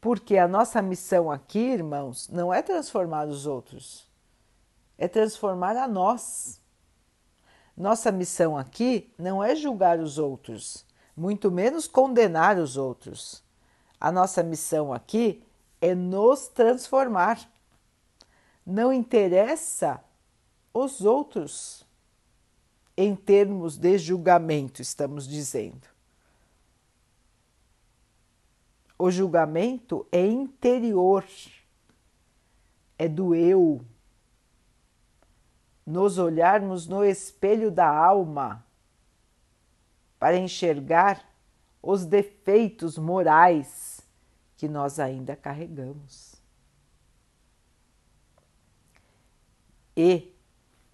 Porque 0.00 0.36
a 0.36 0.46
nossa 0.46 0.80
missão 0.82 1.30
aqui, 1.30 1.58
irmãos, 1.58 2.28
não 2.28 2.52
é 2.52 2.62
transformar 2.62 3.26
os 3.26 3.46
outros, 3.46 4.08
é 4.96 5.08
transformar 5.08 5.76
a 5.76 5.88
nós. 5.88 6.60
Nossa 7.76 8.10
missão 8.10 8.56
aqui 8.56 9.12
não 9.18 9.42
é 9.42 9.54
julgar 9.54 9.98
os 9.98 10.18
outros, 10.18 10.86
muito 11.16 11.50
menos 11.50 11.86
condenar 11.86 12.58
os 12.58 12.76
outros. 12.76 13.42
A 14.00 14.12
nossa 14.12 14.42
missão 14.42 14.92
aqui 14.92 15.42
é 15.80 15.94
nos 15.94 16.48
transformar. 16.48 17.40
Não 18.64 18.92
interessa 18.92 20.02
os 20.72 21.00
outros 21.00 21.86
em 22.96 23.14
termos 23.14 23.76
de 23.76 23.98
julgamento, 23.98 24.80
estamos 24.80 25.26
dizendo. 25.28 25.95
O 28.98 29.10
julgamento 29.10 30.06
é 30.10 30.26
interior, 30.26 31.24
é 32.98 33.08
do 33.08 33.34
eu. 33.34 33.84
Nos 35.84 36.18
olharmos 36.18 36.86
no 36.86 37.04
espelho 37.04 37.70
da 37.70 37.88
alma 37.88 38.64
para 40.18 40.36
enxergar 40.36 41.24
os 41.82 42.04
defeitos 42.04 42.98
morais 42.98 44.00
que 44.56 44.66
nós 44.66 44.98
ainda 44.98 45.36
carregamos. 45.36 46.34
E 49.96 50.34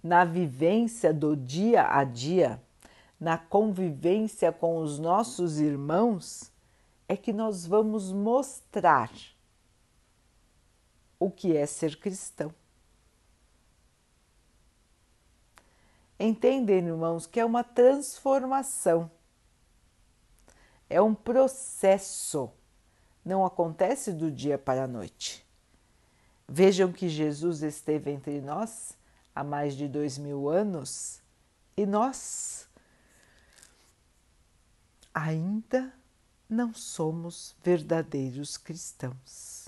na 0.03 0.23
vivência 0.23 1.13
do 1.13 1.35
dia 1.35 1.87
a 1.89 2.03
dia, 2.03 2.61
na 3.19 3.37
convivência 3.37 4.51
com 4.51 4.77
os 4.77 4.99
nossos 4.99 5.59
irmãos, 5.59 6.52
é 7.13 7.17
que 7.17 7.31
nós 7.31 7.65
vamos 7.65 8.11
mostrar 8.11 9.11
o 11.19 11.29
que 11.29 11.55
é 11.55 11.65
ser 11.65 11.97
cristão. 11.97 12.53
Entendem, 16.19 16.77
irmãos, 16.77 17.25
que 17.25 17.39
é 17.39 17.45
uma 17.45 17.63
transformação, 17.63 19.09
é 20.89 21.01
um 21.01 21.13
processo 21.13 22.51
não 23.23 23.45
acontece 23.45 24.11
do 24.11 24.29
dia 24.29 24.57
para 24.57 24.83
a 24.83 24.87
noite. 24.87 25.45
Vejam 26.47 26.91
que 26.91 27.07
Jesus 27.07 27.63
esteve 27.63 28.11
entre 28.11 28.41
nós 28.41 28.97
há 29.33 29.43
mais 29.43 29.75
de 29.75 29.87
dois 29.87 30.17
mil 30.17 30.49
anos 30.49 31.21
e 31.77 31.85
nós 31.85 32.67
ainda 35.13 35.93
não 36.53 36.73
somos 36.73 37.55
verdadeiros 37.63 38.57
cristãos. 38.57 39.67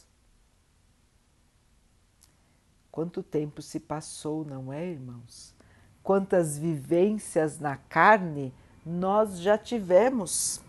Quanto 2.92 3.22
tempo 3.22 3.62
se 3.62 3.80
passou, 3.80 4.46
não 4.46 4.72
é, 4.72 4.86
irmãos? 4.86 5.54
Quantas 6.02 6.58
vivências 6.58 7.60
na 7.60 7.76
carne 7.76 8.54
nós 8.86 9.40
já 9.40 9.58
tivemos. 9.58 10.64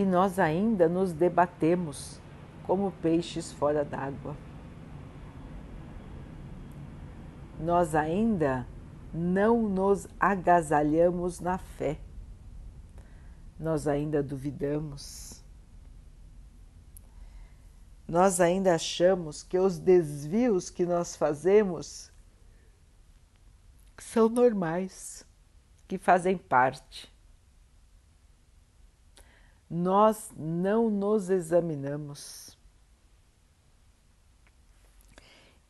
e 0.00 0.04
nós 0.04 0.38
ainda 0.38 0.88
nos 0.88 1.12
debatemos 1.12 2.18
como 2.62 2.90
peixes 3.02 3.52
fora 3.52 3.84
d'água. 3.84 4.34
Nós 7.60 7.94
ainda 7.94 8.66
não 9.12 9.62
nos 9.68 10.08
agasalhamos 10.18 11.38
na 11.38 11.58
fé, 11.58 11.98
nós 13.60 13.86
ainda 13.86 14.22
duvidamos. 14.22 15.44
Nós 18.08 18.40
ainda 18.40 18.74
achamos 18.74 19.44
que 19.44 19.56
os 19.56 19.78
desvios 19.78 20.68
que 20.68 20.84
nós 20.84 21.14
fazemos 21.14 22.10
são 23.98 24.28
normais, 24.28 25.24
que 25.86 25.96
fazem 25.96 26.36
parte 26.36 27.12
nós 29.70 30.32
não 30.36 30.90
nos 30.90 31.30
examinamos. 31.30 32.58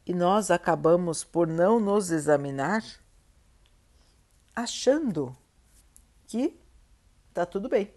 E 0.06 0.14
nós 0.14 0.50
acabamos 0.50 1.22
por 1.22 1.46
não 1.46 1.78
nos 1.78 2.10
examinar 2.10 2.82
achando 4.56 5.36
que 6.26 6.58
está 7.40 7.46
tudo 7.46 7.70
bem, 7.70 7.90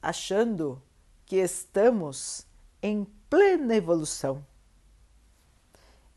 achando 0.00 0.82
que 1.26 1.36
estamos 1.36 2.46
em 2.82 3.04
plena 3.28 3.74
evolução. 3.74 4.44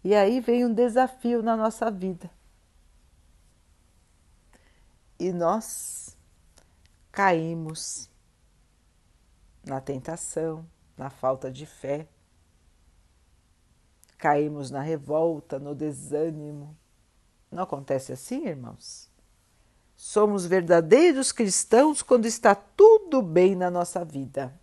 E 0.03 0.15
aí 0.15 0.39
vem 0.39 0.65
um 0.65 0.73
desafio 0.73 1.43
na 1.43 1.57
nossa 1.57 1.91
vida. 1.91 2.31
E 5.19 5.33
nós 5.33 6.15
caímos 7.11 8.09
na 9.65 9.81
tentação, 9.81 10.65
na 10.95 11.09
falta 11.09 11.51
de 11.51 11.65
fé. 11.65 12.07
Caímos 14.17 14.71
na 14.71 14.81
revolta, 14.81 15.59
no 15.59 15.75
desânimo. 15.75 16.77
Não 17.51 17.63
acontece 17.63 18.13
assim, 18.13 18.47
irmãos? 18.47 19.09
Somos 19.97 20.45
verdadeiros 20.45 21.33
cristãos 21.33 22.01
quando 22.01 22.25
está 22.25 22.55
tudo 22.55 23.21
bem 23.21 23.55
na 23.55 23.69
nossa 23.69 24.05
vida. 24.05 24.57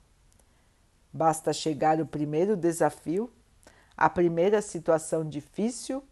Basta 1.13 1.53
chegar 1.53 2.01
o 2.01 2.07
primeiro 2.07 2.57
desafio, 2.57 3.31
a 3.95 4.09
primeira 4.09 4.63
situação 4.63 5.29
difícil 5.29 6.03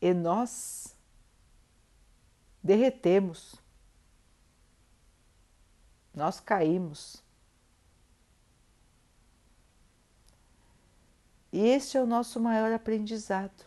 e 0.00 0.14
nós 0.14 0.96
derretemos. 2.62 3.56
Nós 6.14 6.40
caímos 6.40 7.22
E 11.52 11.66
este 11.66 11.98
é 11.98 12.02
o 12.02 12.06
nosso 12.06 12.40
maior 12.40 12.72
aprendizado: 12.72 13.64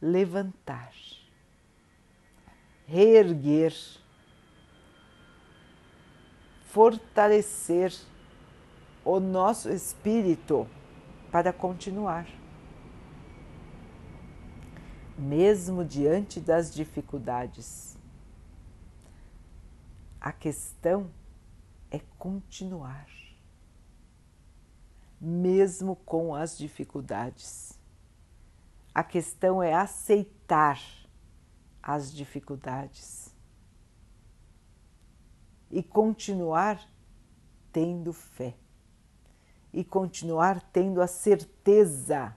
levantar, 0.00 0.94
reerguer, 2.86 3.74
fortalecer 6.66 7.92
o 9.04 9.20
nosso 9.20 9.68
espírito 9.70 10.68
para 11.30 11.52
continuar. 11.52 12.26
mesmo 15.18 15.84
diante 15.84 16.40
das 16.40 16.74
dificuldades. 16.74 17.96
A 20.20 20.32
questão 20.32 21.10
é 21.90 22.00
continuar, 22.18 23.06
mesmo 25.20 25.96
com 25.96 26.34
as 26.34 26.58
dificuldades. 26.58 27.78
A 28.94 29.04
questão 29.04 29.62
é 29.62 29.72
aceitar 29.72 30.80
as 31.86 32.12
dificuldades. 32.12 33.32
E 35.70 35.84
continuar 35.84 36.84
tendo 37.72 38.12
fé. 38.12 38.56
E 39.72 39.84
continuar 39.84 40.60
tendo 40.72 41.00
a 41.00 41.06
certeza 41.06 42.36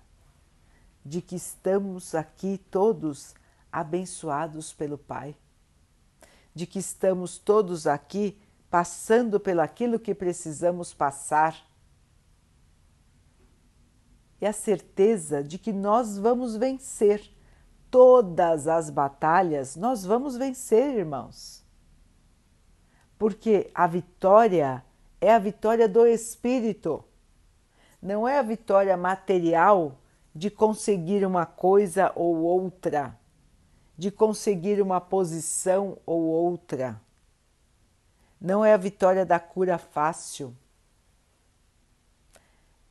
de 1.03 1.19
que 1.21 1.35
estamos 1.35 2.13
aqui 2.13 2.59
todos 2.69 3.33
abençoados 3.71 4.71
pelo 4.71 4.97
Pai, 4.97 5.35
de 6.53 6.67
que 6.67 6.77
estamos 6.77 7.39
todos 7.39 7.87
aqui 7.87 8.39
passando 8.69 9.39
pelo 9.39 9.61
aquilo 9.61 9.99
que 9.99 10.13
precisamos 10.13 10.93
passar. 10.93 11.55
E 14.39 14.45
a 14.45 14.53
certeza 14.53 15.43
de 15.43 15.57
que 15.57 15.73
nós 15.73 16.17
vamos 16.17 16.55
vencer 16.55 17.38
todas 17.91 18.67
as 18.67 18.89
batalhas, 18.89 19.75
nós 19.75 20.05
vamos 20.05 20.37
vencer, 20.37 20.95
irmãos. 20.95 21.65
Porque 23.17 23.69
a 23.73 23.87
vitória 23.87 24.83
é 25.19 25.33
a 25.33 25.39
vitória 25.39 25.87
do 25.89 26.05
espírito, 26.05 27.03
não 28.01 28.27
é 28.27 28.39
a 28.39 28.43
vitória 28.43 28.95
material 28.95 29.97
de 30.33 30.49
conseguir 30.49 31.25
uma 31.25 31.45
coisa 31.45 32.13
ou 32.15 32.37
outra, 32.37 33.17
de 33.97 34.09
conseguir 34.09 34.81
uma 34.81 35.01
posição 35.01 35.97
ou 36.05 36.21
outra. 36.21 37.01
Não 38.39 38.63
é 38.63 38.73
a 38.73 38.77
vitória 38.77 39.25
da 39.25 39.37
cura 39.37 39.77
fácil, 39.77 40.55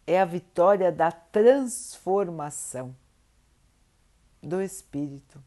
é 0.07 0.21
a 0.21 0.27
vitória 0.27 0.93
da 0.93 1.11
transformação 1.11 2.95
do 4.43 4.61
espírito. 4.63 5.43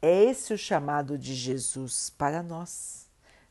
É 0.00 0.24
esse 0.24 0.52
o 0.52 0.58
chamado 0.58 1.18
de 1.18 1.34
Jesus 1.34 2.10
para 2.10 2.42
nós. 2.42 3.08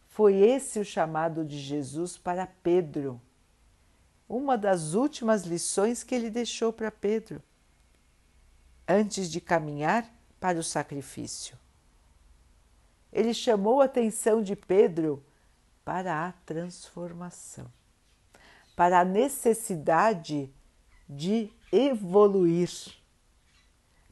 Foi 0.08 0.36
esse 0.36 0.80
o 0.80 0.86
chamado 0.86 1.44
de 1.44 1.60
Jesus 1.60 2.18
para 2.18 2.48
Pedro 2.48 3.20
uma 4.28 4.58
das 4.58 4.94
últimas 4.94 5.44
lições 5.44 6.04
que 6.04 6.16
ele 6.16 6.30
deixou 6.30 6.74
para 6.74 6.92
Pedro, 6.92 7.42
antes 8.88 9.30
de 9.30 9.40
caminhar 9.40 10.10
para 10.40 10.60
o 10.60 10.64
sacrifício. 10.64 11.58
Ele 13.14 13.34
chamou 13.34 13.82
a 13.82 13.86
atenção 13.86 14.42
de 14.42 14.56
Pedro 14.56 15.24
para 15.84 16.28
a 16.28 16.32
transformação, 16.46 17.72
para 18.76 19.00
a 19.00 19.06
necessidade 19.06 20.52
de 21.08 21.52
evoluir, 21.72 22.70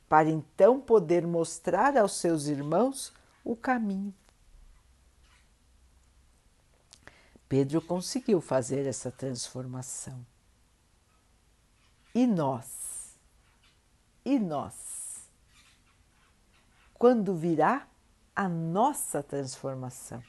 para 0.08 0.30
então 0.30 0.80
poder 0.80 1.26
mostrar 1.26 1.98
aos 1.98 2.14
seus 2.14 2.46
irmãos 2.46 3.14
o 3.44 3.56
caminho. 3.56 4.14
Pedro 7.48 7.82
conseguiu 7.82 8.42
fazer 8.42 8.88
essa 8.88 9.12
transformação. 9.12 10.26
E 12.16 12.26
nós? 12.26 13.16
E 14.26 14.40
nós? 14.40 15.30
Quando 16.94 17.36
virá 17.36 17.88
a 18.36 18.48
nossa 18.48 19.22
transformação? 19.22 20.24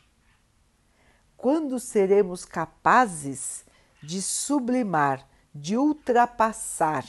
Quando 1.37 1.79
seremos 1.79 2.45
capazes 2.45 3.65
de 4.03 4.21
sublimar, 4.21 5.27
de 5.55 5.77
ultrapassar 5.77 7.07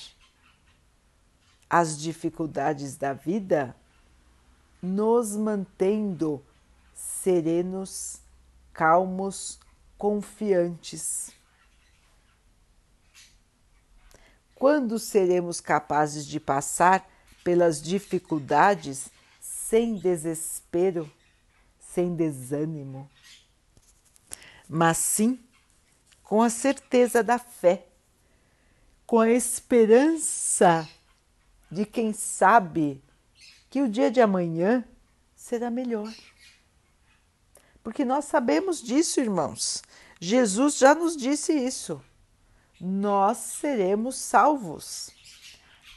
as 1.69 1.99
dificuldades 1.99 2.95
da 2.95 3.12
vida, 3.12 3.75
nos 4.81 5.36
mantendo 5.36 6.45
serenos, 6.93 8.21
calmos, 8.71 9.60
confiantes. 9.97 11.31
Quando 14.53 14.99
seremos 14.99 15.60
capazes 15.60 16.25
de 16.25 16.39
passar 16.39 17.10
pelas 17.43 17.81
dificuldades 17.81 19.10
sem 19.41 19.95
desespero, 19.95 21.12
sem 21.79 22.15
desânimo, 22.15 23.10
mas 24.69 24.97
sim 24.97 25.39
com 26.23 26.41
a 26.41 26.49
certeza 26.49 27.23
da 27.23 27.38
fé, 27.38 27.88
com 29.05 29.19
a 29.19 29.29
esperança 29.29 30.87
de 31.69 31.85
quem 31.85 32.13
sabe 32.13 33.03
que 33.69 33.81
o 33.81 33.89
dia 33.89 34.09
de 34.09 34.21
amanhã 34.21 34.83
será 35.35 35.69
melhor. 35.69 36.13
Porque 37.83 38.03
nós 38.03 38.25
sabemos 38.25 38.81
disso, 38.81 39.19
irmãos. 39.19 39.83
Jesus 40.19 40.77
já 40.77 40.95
nos 40.95 41.15
disse 41.15 41.53
isso. 41.53 42.03
Nós 42.79 43.37
seremos 43.37 44.15
salvos. 44.15 45.11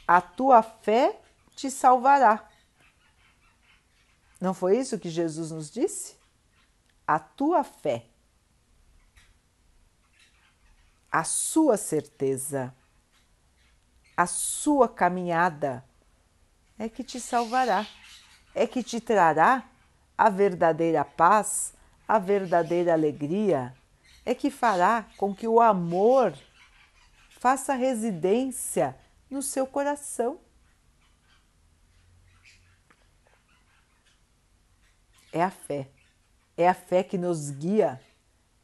A 0.07 0.21
tua 0.21 0.61
fé 0.61 1.19
te 1.55 1.71
salvará. 1.71 2.47
Não 4.39 4.53
foi 4.53 4.77
isso 4.77 4.99
que 4.99 5.09
Jesus 5.09 5.51
nos 5.51 5.69
disse? 5.69 6.15
A 7.05 7.19
tua 7.19 7.63
fé, 7.63 8.05
a 11.11 11.23
sua 11.23 11.75
certeza, 11.75 12.73
a 14.19 14.25
sua 14.25 14.89
caminhada 14.89 15.81
é 16.77 16.89
que 16.89 17.05
te 17.05 17.21
salvará, 17.21 17.87
é 18.53 18.67
que 18.67 18.83
te 18.83 18.99
trará 18.99 19.63
a 20.17 20.29
verdadeira 20.29 21.05
paz, 21.05 21.73
a 22.05 22.19
verdadeira 22.19 22.91
alegria 22.91 23.73
é 24.25 24.35
que 24.35 24.51
fará 24.51 25.07
com 25.15 25.33
que 25.33 25.47
o 25.47 25.61
amor 25.61 26.37
faça 27.29 27.73
residência 27.75 28.93
no 29.29 29.41
seu 29.41 29.65
coração. 29.65 30.37
É 35.31 35.41
a 35.41 35.49
fé. 35.49 35.87
É 36.57 36.67
a 36.67 36.73
fé 36.73 37.03
que 37.03 37.17
nos 37.17 37.51
guia, 37.51 38.01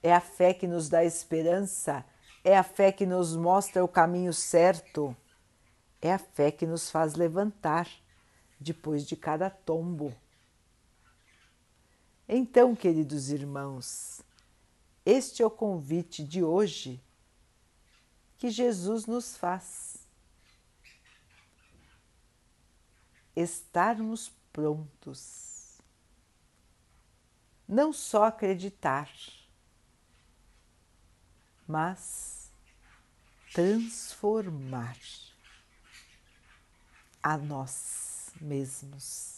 é 0.04 0.14
a 0.14 0.20
fé 0.20 0.54
que 0.54 0.68
nos 0.68 0.90
dá 0.90 1.06
esperança, 1.06 2.04
é 2.44 2.58
a 2.58 2.64
fé 2.64 2.92
que 2.92 3.06
nos 3.06 3.38
mostra 3.38 3.86
o 3.86 3.88
caminho 3.88 4.34
certo, 4.34 5.16
é 6.06 6.14
a 6.14 6.20
fé 6.20 6.52
que 6.52 6.68
nos 6.68 6.92
faz 6.92 7.16
levantar 7.16 7.90
depois 8.60 9.08
de 9.08 9.16
cada 9.16 9.50
tombo. 9.50 10.16
Então, 12.30 12.76
queridos 12.76 13.30
irmãos, 13.32 14.22
este 15.04 15.42
é 15.42 15.46
o 15.46 15.50
convite 15.50 16.24
de 16.24 16.44
hoje 16.44 17.02
que 18.38 18.52
Jesus 18.52 19.08
nos 19.08 19.36
faz. 19.36 19.98
Estarmos 23.36 24.32
prontos, 24.54 25.80
não 27.68 27.92
só 27.92 28.26
acreditar, 28.26 29.12
mas 31.68 32.52
transformar 33.52 34.96
a 37.26 37.38
nós 37.40 38.30
mesmos 38.40 39.36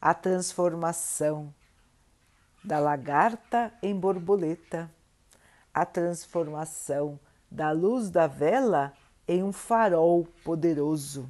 a 0.00 0.14
transformação 0.14 1.52
da 2.62 2.78
lagarta 2.78 3.76
em 3.82 3.98
borboleta, 3.98 4.88
a 5.74 5.84
transformação 5.84 7.18
da 7.50 7.72
luz 7.72 8.08
da 8.08 8.28
vela 8.28 8.92
em 9.26 9.42
um 9.42 9.52
farol 9.52 10.24
poderoso. 10.44 11.28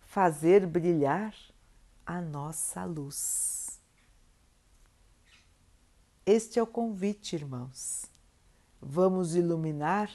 Fazer 0.00 0.66
brilhar 0.66 1.34
a 2.04 2.20
nossa 2.20 2.84
luz. 2.84 3.80
Este 6.26 6.58
é 6.58 6.62
o 6.62 6.66
convite, 6.66 7.34
irmãos. 7.34 8.09
Vamos 8.80 9.34
iluminar 9.34 10.10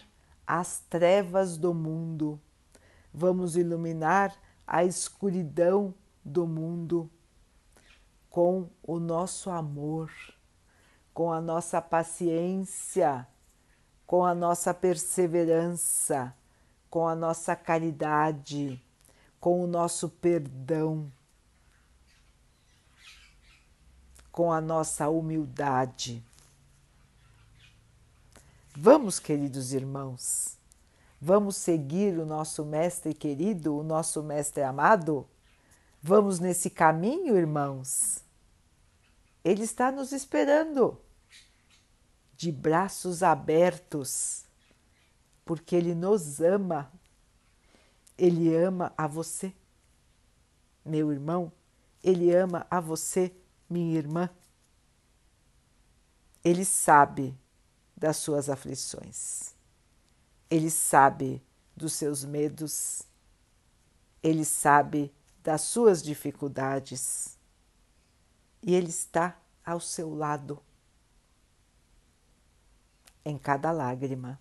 as 0.46 0.80
trevas 0.90 1.58
do 1.58 1.74
mundo, 1.74 2.40
vamos 3.14 3.56
iluminar 3.56 4.36
a 4.66 4.84
escuridão 4.84 5.94
do 6.24 6.48
mundo 6.48 7.10
com 8.30 8.70
o 8.84 9.00
nosso 9.00 9.50
amor, 9.50 10.12
com 11.14 11.32
a 11.32 11.40
nossa 11.40 11.82
paciência, 11.82 13.28
com 14.06 14.26
a 14.26 14.36
nossa 14.36 14.74
perseverança, 14.74 16.36
com 16.90 17.08
a 17.08 17.16
nossa 17.16 17.56
caridade, 17.56 18.82
com 19.40 19.64
o 19.64 19.68
nosso 19.68 20.10
perdão, 20.10 21.12
com 24.32 24.52
a 24.52 24.60
nossa 24.60 25.08
humildade. 25.08 26.24
Vamos, 28.78 29.20
queridos 29.20 29.72
irmãos, 29.72 30.58
vamos 31.22 31.56
seguir 31.56 32.20
o 32.20 32.26
nosso 32.26 32.66
Mestre 32.66 33.14
querido, 33.14 33.74
o 33.74 33.82
nosso 33.82 34.22
Mestre 34.22 34.64
amado? 34.64 35.26
Vamos 36.04 36.42
nesse 36.42 36.70
caminho, 36.70 37.38
irmãos? 37.38 38.22
Ele 39.46 39.64
está 39.64 39.94
nos 39.94 40.12
esperando, 40.12 41.00
de 42.36 42.52
braços 42.52 43.24
abertos, 43.24 44.44
porque 45.46 45.74
Ele 45.74 45.96
nos 45.96 46.42
ama. 46.42 46.92
Ele 48.18 48.54
ama 48.54 48.94
a 48.98 49.08
você, 49.08 49.54
meu 50.84 51.14
irmão, 51.14 51.50
Ele 52.04 52.36
ama 52.36 52.68
a 52.70 52.82
você, 52.82 53.34
minha 53.70 53.98
irmã. 53.98 54.30
Ele 56.44 56.66
sabe 56.66 57.34
das 57.96 58.18
suas 58.18 58.50
aflições. 58.50 59.54
Ele 60.50 60.70
sabe 60.70 61.42
dos 61.76 61.94
seus 61.94 62.24
medos. 62.24 63.04
Ele 64.22 64.46
sabe 64.46 65.14
das 65.44 65.62
suas 65.62 66.02
dificuldades. 66.02 67.38
E 68.62 68.74
Ele 68.74 68.90
está 68.90 69.40
ao 69.64 69.80
seu 69.80 70.14
lado 70.14 70.62
em 73.24 73.38
cada 73.38 73.72
lágrima. 73.72 74.40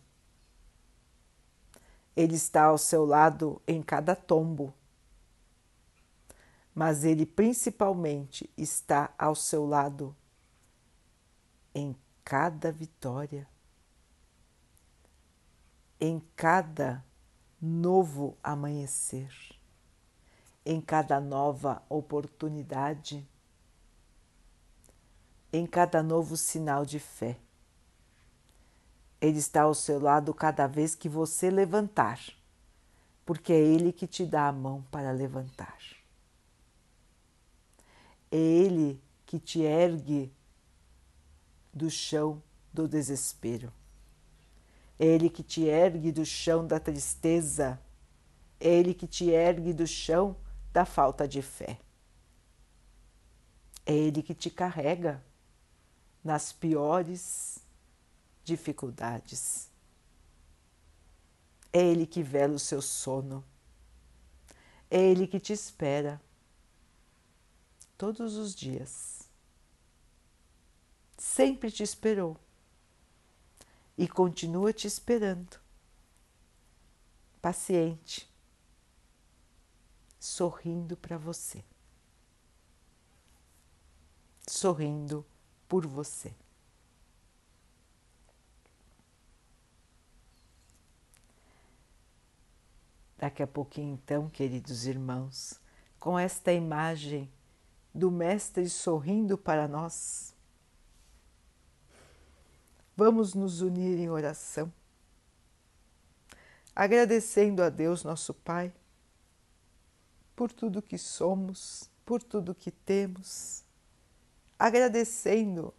Ele 2.16 2.34
está 2.34 2.64
ao 2.64 2.78
seu 2.78 3.04
lado 3.04 3.60
em 3.66 3.82
cada 3.82 4.14
tombo. 4.14 4.72
Mas 6.74 7.04
Ele 7.04 7.26
principalmente 7.26 8.50
está 8.56 9.12
ao 9.18 9.34
seu 9.34 9.66
lado 9.66 10.14
em 11.74 11.96
cada 12.24 12.72
vitória, 12.72 13.46
em 16.00 16.20
cada 16.34 17.04
novo 17.60 18.38
amanhecer, 18.42 19.30
em 20.64 20.80
cada 20.80 21.20
nova 21.20 21.82
oportunidade, 21.88 23.28
em 25.52 25.66
cada 25.66 26.02
novo 26.02 26.37
sinal 26.37 26.87
de 26.87 26.98
fé. 26.98 27.38
Ele 29.20 29.38
está 29.38 29.62
ao 29.62 29.74
seu 29.74 30.00
lado 30.00 30.32
cada 30.32 30.66
vez 30.66 30.94
que 30.94 31.08
você 31.08 31.50
levantar, 31.50 32.20
porque 33.24 33.52
é 33.52 33.60
Ele 33.60 33.92
que 33.92 34.06
te 34.06 34.24
dá 34.24 34.48
a 34.48 34.52
mão 34.52 34.82
para 34.90 35.10
levantar. 35.10 35.78
É 38.30 38.37
Ele 38.37 39.00
que 39.26 39.38
te 39.38 39.60
ergue 39.60 40.34
do 41.74 41.90
chão 41.90 42.42
do 42.72 42.87
desespero. 42.87 43.72
É 44.98 45.06
Ele 45.06 45.28
que 45.28 45.42
te 45.42 45.64
ergue 45.64 46.12
do 46.12 46.24
chão 46.24 46.66
da 46.66 46.78
tristeza. 46.78 47.80
É 48.60 48.68
Ele 48.68 48.94
que 48.94 49.06
te 49.06 49.30
ergue 49.30 49.72
do 49.72 49.87
chão 49.87 50.37
da 50.72 50.84
falta 50.84 51.26
de 51.26 51.42
fé. 51.42 51.80
É 53.84 53.92
Ele 53.92 54.22
que 54.22 54.34
te 54.34 54.50
carrega 54.50 55.22
nas 56.22 56.52
piores 56.52 57.58
dificuldades. 58.44 59.68
É 61.72 61.80
Ele 61.82 62.06
que 62.06 62.22
vela 62.22 62.54
o 62.54 62.58
seu 62.58 62.80
sono. 62.80 63.44
É 64.90 64.98
Ele 64.98 65.26
que 65.26 65.40
te 65.40 65.52
espera 65.52 66.20
todos 67.98 68.37
os 68.37 68.54
dias 68.54 69.13
sempre 71.24 71.70
te 71.70 71.82
esperou 71.82 72.37
e 73.96 74.06
continua 74.06 74.74
te 74.74 74.87
esperando. 74.87 75.58
Paciente, 77.40 78.30
sorrindo 80.20 80.98
para 80.98 81.16
você, 81.16 81.64
sorrindo 84.46 85.24
por 85.66 85.87
você. 85.87 86.34
Daqui 93.16 93.42
a 93.42 93.46
pouquinho, 93.46 93.94
então, 93.94 94.28
queridos 94.28 94.87
irmãos, 94.87 95.58
com 95.98 96.18
esta 96.18 96.52
imagem 96.52 97.32
do 97.94 98.10
Mestre 98.10 98.68
sorrindo 98.68 99.38
para 99.38 99.66
nós, 99.66 100.33
Vamos 102.96 103.35
nos 103.35 103.61
unir 103.61 103.98
em 103.98 104.09
oração, 104.09 104.72
agradecendo 106.76 107.62
a 107.62 107.68
Deus, 107.68 108.04
nosso 108.04 108.33
Pai, 108.33 108.72
por 110.37 110.52
tudo 110.52 110.80
que 110.80 110.96
somos, 110.96 111.90
por 112.04 112.22
tudo 112.22 112.54
que 112.54 112.70
temos, 112.70 113.64
agradecendo 114.57 115.74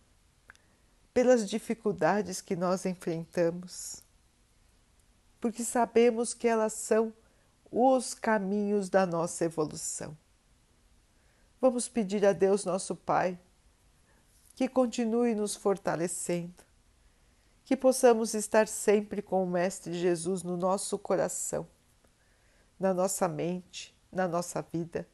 pelas 1.14 1.50
dificuldades 1.50 2.42
que 2.42 2.56
nós 2.56 2.86
enfrentamos, 2.86 4.04
porque 5.40 5.64
sabemos 5.64 6.34
que 6.34 6.50
elas 6.50 6.74
são 6.74 7.14
os 7.72 8.14
caminhos 8.14 8.90
da 8.90 9.06
nossa 9.06 9.46
evolução. 9.46 10.18
Vamos 11.62 11.88
pedir 11.88 12.26
a 12.26 12.34
Deus, 12.34 12.66
nosso 12.66 12.94
Pai, 12.94 13.40
que 14.56 14.68
continue 14.68 15.34
nos 15.34 15.56
fortalecendo, 15.56 16.65
que 17.66 17.76
possamos 17.76 18.36
estar 18.36 18.68
sempre 18.68 19.24
com 19.24 19.44
o 19.44 19.48
Mestre 19.48 19.92
Jesus 19.92 20.44
no 20.44 20.56
nosso 20.56 21.00
coração, 21.00 21.68
na 22.80 22.94
nossa 22.94 23.28
mente, 23.28 23.94
na 24.12 24.28
nossa 24.28 24.62
vida. 24.62 25.08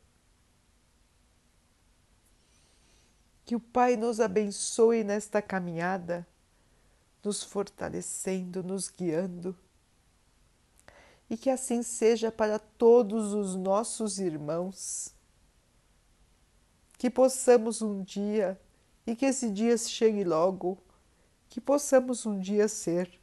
Que 3.45 3.55
o 3.55 3.59
Pai 3.59 3.95
nos 3.95 4.19
abençoe 4.19 5.01
nesta 5.01 5.41
caminhada, 5.41 6.27
nos 7.23 7.41
fortalecendo, 7.41 8.61
nos 8.61 8.89
guiando. 8.89 9.57
E 11.29 11.37
que 11.37 11.49
assim 11.49 11.81
seja 11.81 12.29
para 12.29 12.59
todos 12.59 13.33
os 13.33 13.55
nossos 13.55 14.19
irmãos. 14.19 15.15
Que 16.97 17.09
possamos 17.09 17.81
um 17.81 18.03
dia, 18.03 18.59
e 19.07 19.15
que 19.15 19.25
esse 19.25 19.49
dia 19.49 19.77
chegue 19.77 20.25
logo, 20.25 20.77
que 21.51 21.59
possamos 21.59 22.25
um 22.25 22.39
dia 22.39 22.65
ser 22.69 23.19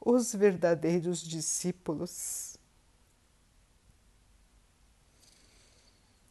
os 0.00 0.32
verdadeiros 0.32 1.20
discípulos. 1.20 2.56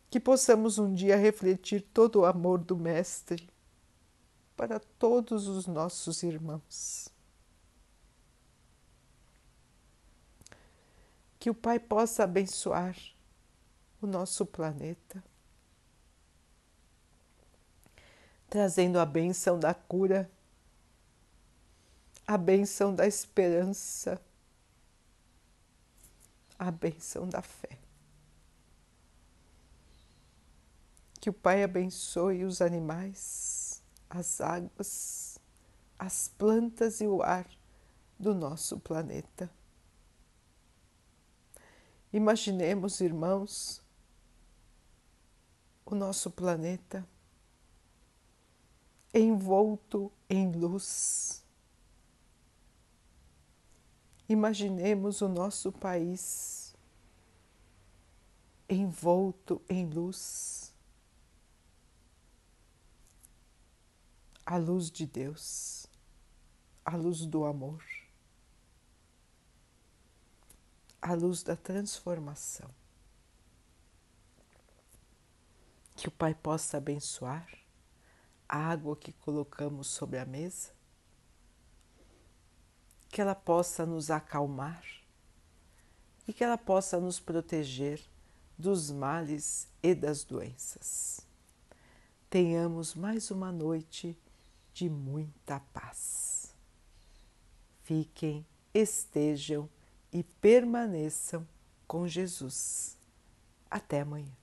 Que 0.09 0.21
possamos 0.21 0.79
um 0.79 0.93
dia 0.93 1.17
refletir 1.17 1.81
todo 1.81 2.21
o 2.21 2.25
amor 2.25 2.59
do 2.59 2.77
Mestre 2.77 3.49
para 4.55 4.79
todos 4.79 5.49
os 5.49 5.67
nossos 5.67 6.23
irmãos. 6.23 7.09
Que 11.37 11.49
o 11.49 11.53
Pai 11.53 11.77
possa 11.77 12.23
abençoar 12.23 12.95
o 14.01 14.07
nosso 14.07 14.45
planeta, 14.45 15.21
trazendo 18.49 18.97
a 18.97 19.05
bênção 19.05 19.59
da 19.59 19.73
cura 19.73 20.31
a 22.25 22.37
benção 22.37 22.95
da 22.95 23.05
esperança, 23.05 24.21
a 26.57 26.71
benção 26.71 27.27
da 27.27 27.41
fé. 27.41 27.77
Que 31.19 31.29
o 31.29 31.33
Pai 31.33 31.63
abençoe 31.63 32.43
os 32.43 32.61
animais, 32.61 33.81
as 34.09 34.41
águas, 34.41 35.39
as 35.97 36.27
plantas 36.29 37.01
e 37.01 37.07
o 37.07 37.21
ar 37.21 37.47
do 38.19 38.33
nosso 38.33 38.79
planeta. 38.79 39.49
Imaginemos, 42.11 43.01
irmãos, 43.01 43.81
o 45.85 45.95
nosso 45.95 46.29
planeta 46.29 47.07
envolto 49.13 50.11
em 50.29 50.51
luz 50.51 51.42
Imaginemos 54.33 55.21
o 55.21 55.29
nosso 55.29 55.71
país 55.71 56.73
envolto 58.67 59.61
em 59.69 59.85
luz, 59.85 60.73
a 64.43 64.57
luz 64.57 64.89
de 64.89 65.05
Deus, 65.05 65.85
a 66.83 66.95
luz 66.95 67.27
do 67.27 67.45
amor, 67.45 67.85
a 70.99 71.13
luz 71.13 71.43
da 71.43 71.55
transformação. 71.55 72.71
Que 75.95 76.07
o 76.07 76.11
Pai 76.11 76.33
possa 76.33 76.77
abençoar 76.77 77.47
a 78.49 78.57
água 78.57 78.95
que 78.97 79.13
colocamos 79.13 79.85
sobre 79.89 80.17
a 80.17 80.25
mesa, 80.25 80.71
que 83.13 83.21
ela 83.21 83.35
possa 83.35 83.85
nos 83.85 84.09
acalmar 84.09 84.83
e 86.27 86.33
que 86.33 86.43
ela 86.43 86.57
possa 86.57 86.99
nos 86.99 87.19
proteger 87.19 88.01
dos 88.57 88.89
males 88.89 89.67
e 89.83 89.93
das 89.93 90.23
doenças. 90.23 91.21
Tenhamos 92.27 92.95
mais 92.95 93.29
uma 93.29 93.51
noite 93.51 94.17
de 94.73 94.89
muita 94.89 95.59
paz. 95.59 96.55
Fiquem, 97.83 98.43
estejam 98.73 99.69
e 100.11 100.23
permaneçam 100.23 101.47
com 101.87 102.07
Jesus. 102.07 102.97
Até 103.69 104.01
amanhã. 104.01 104.42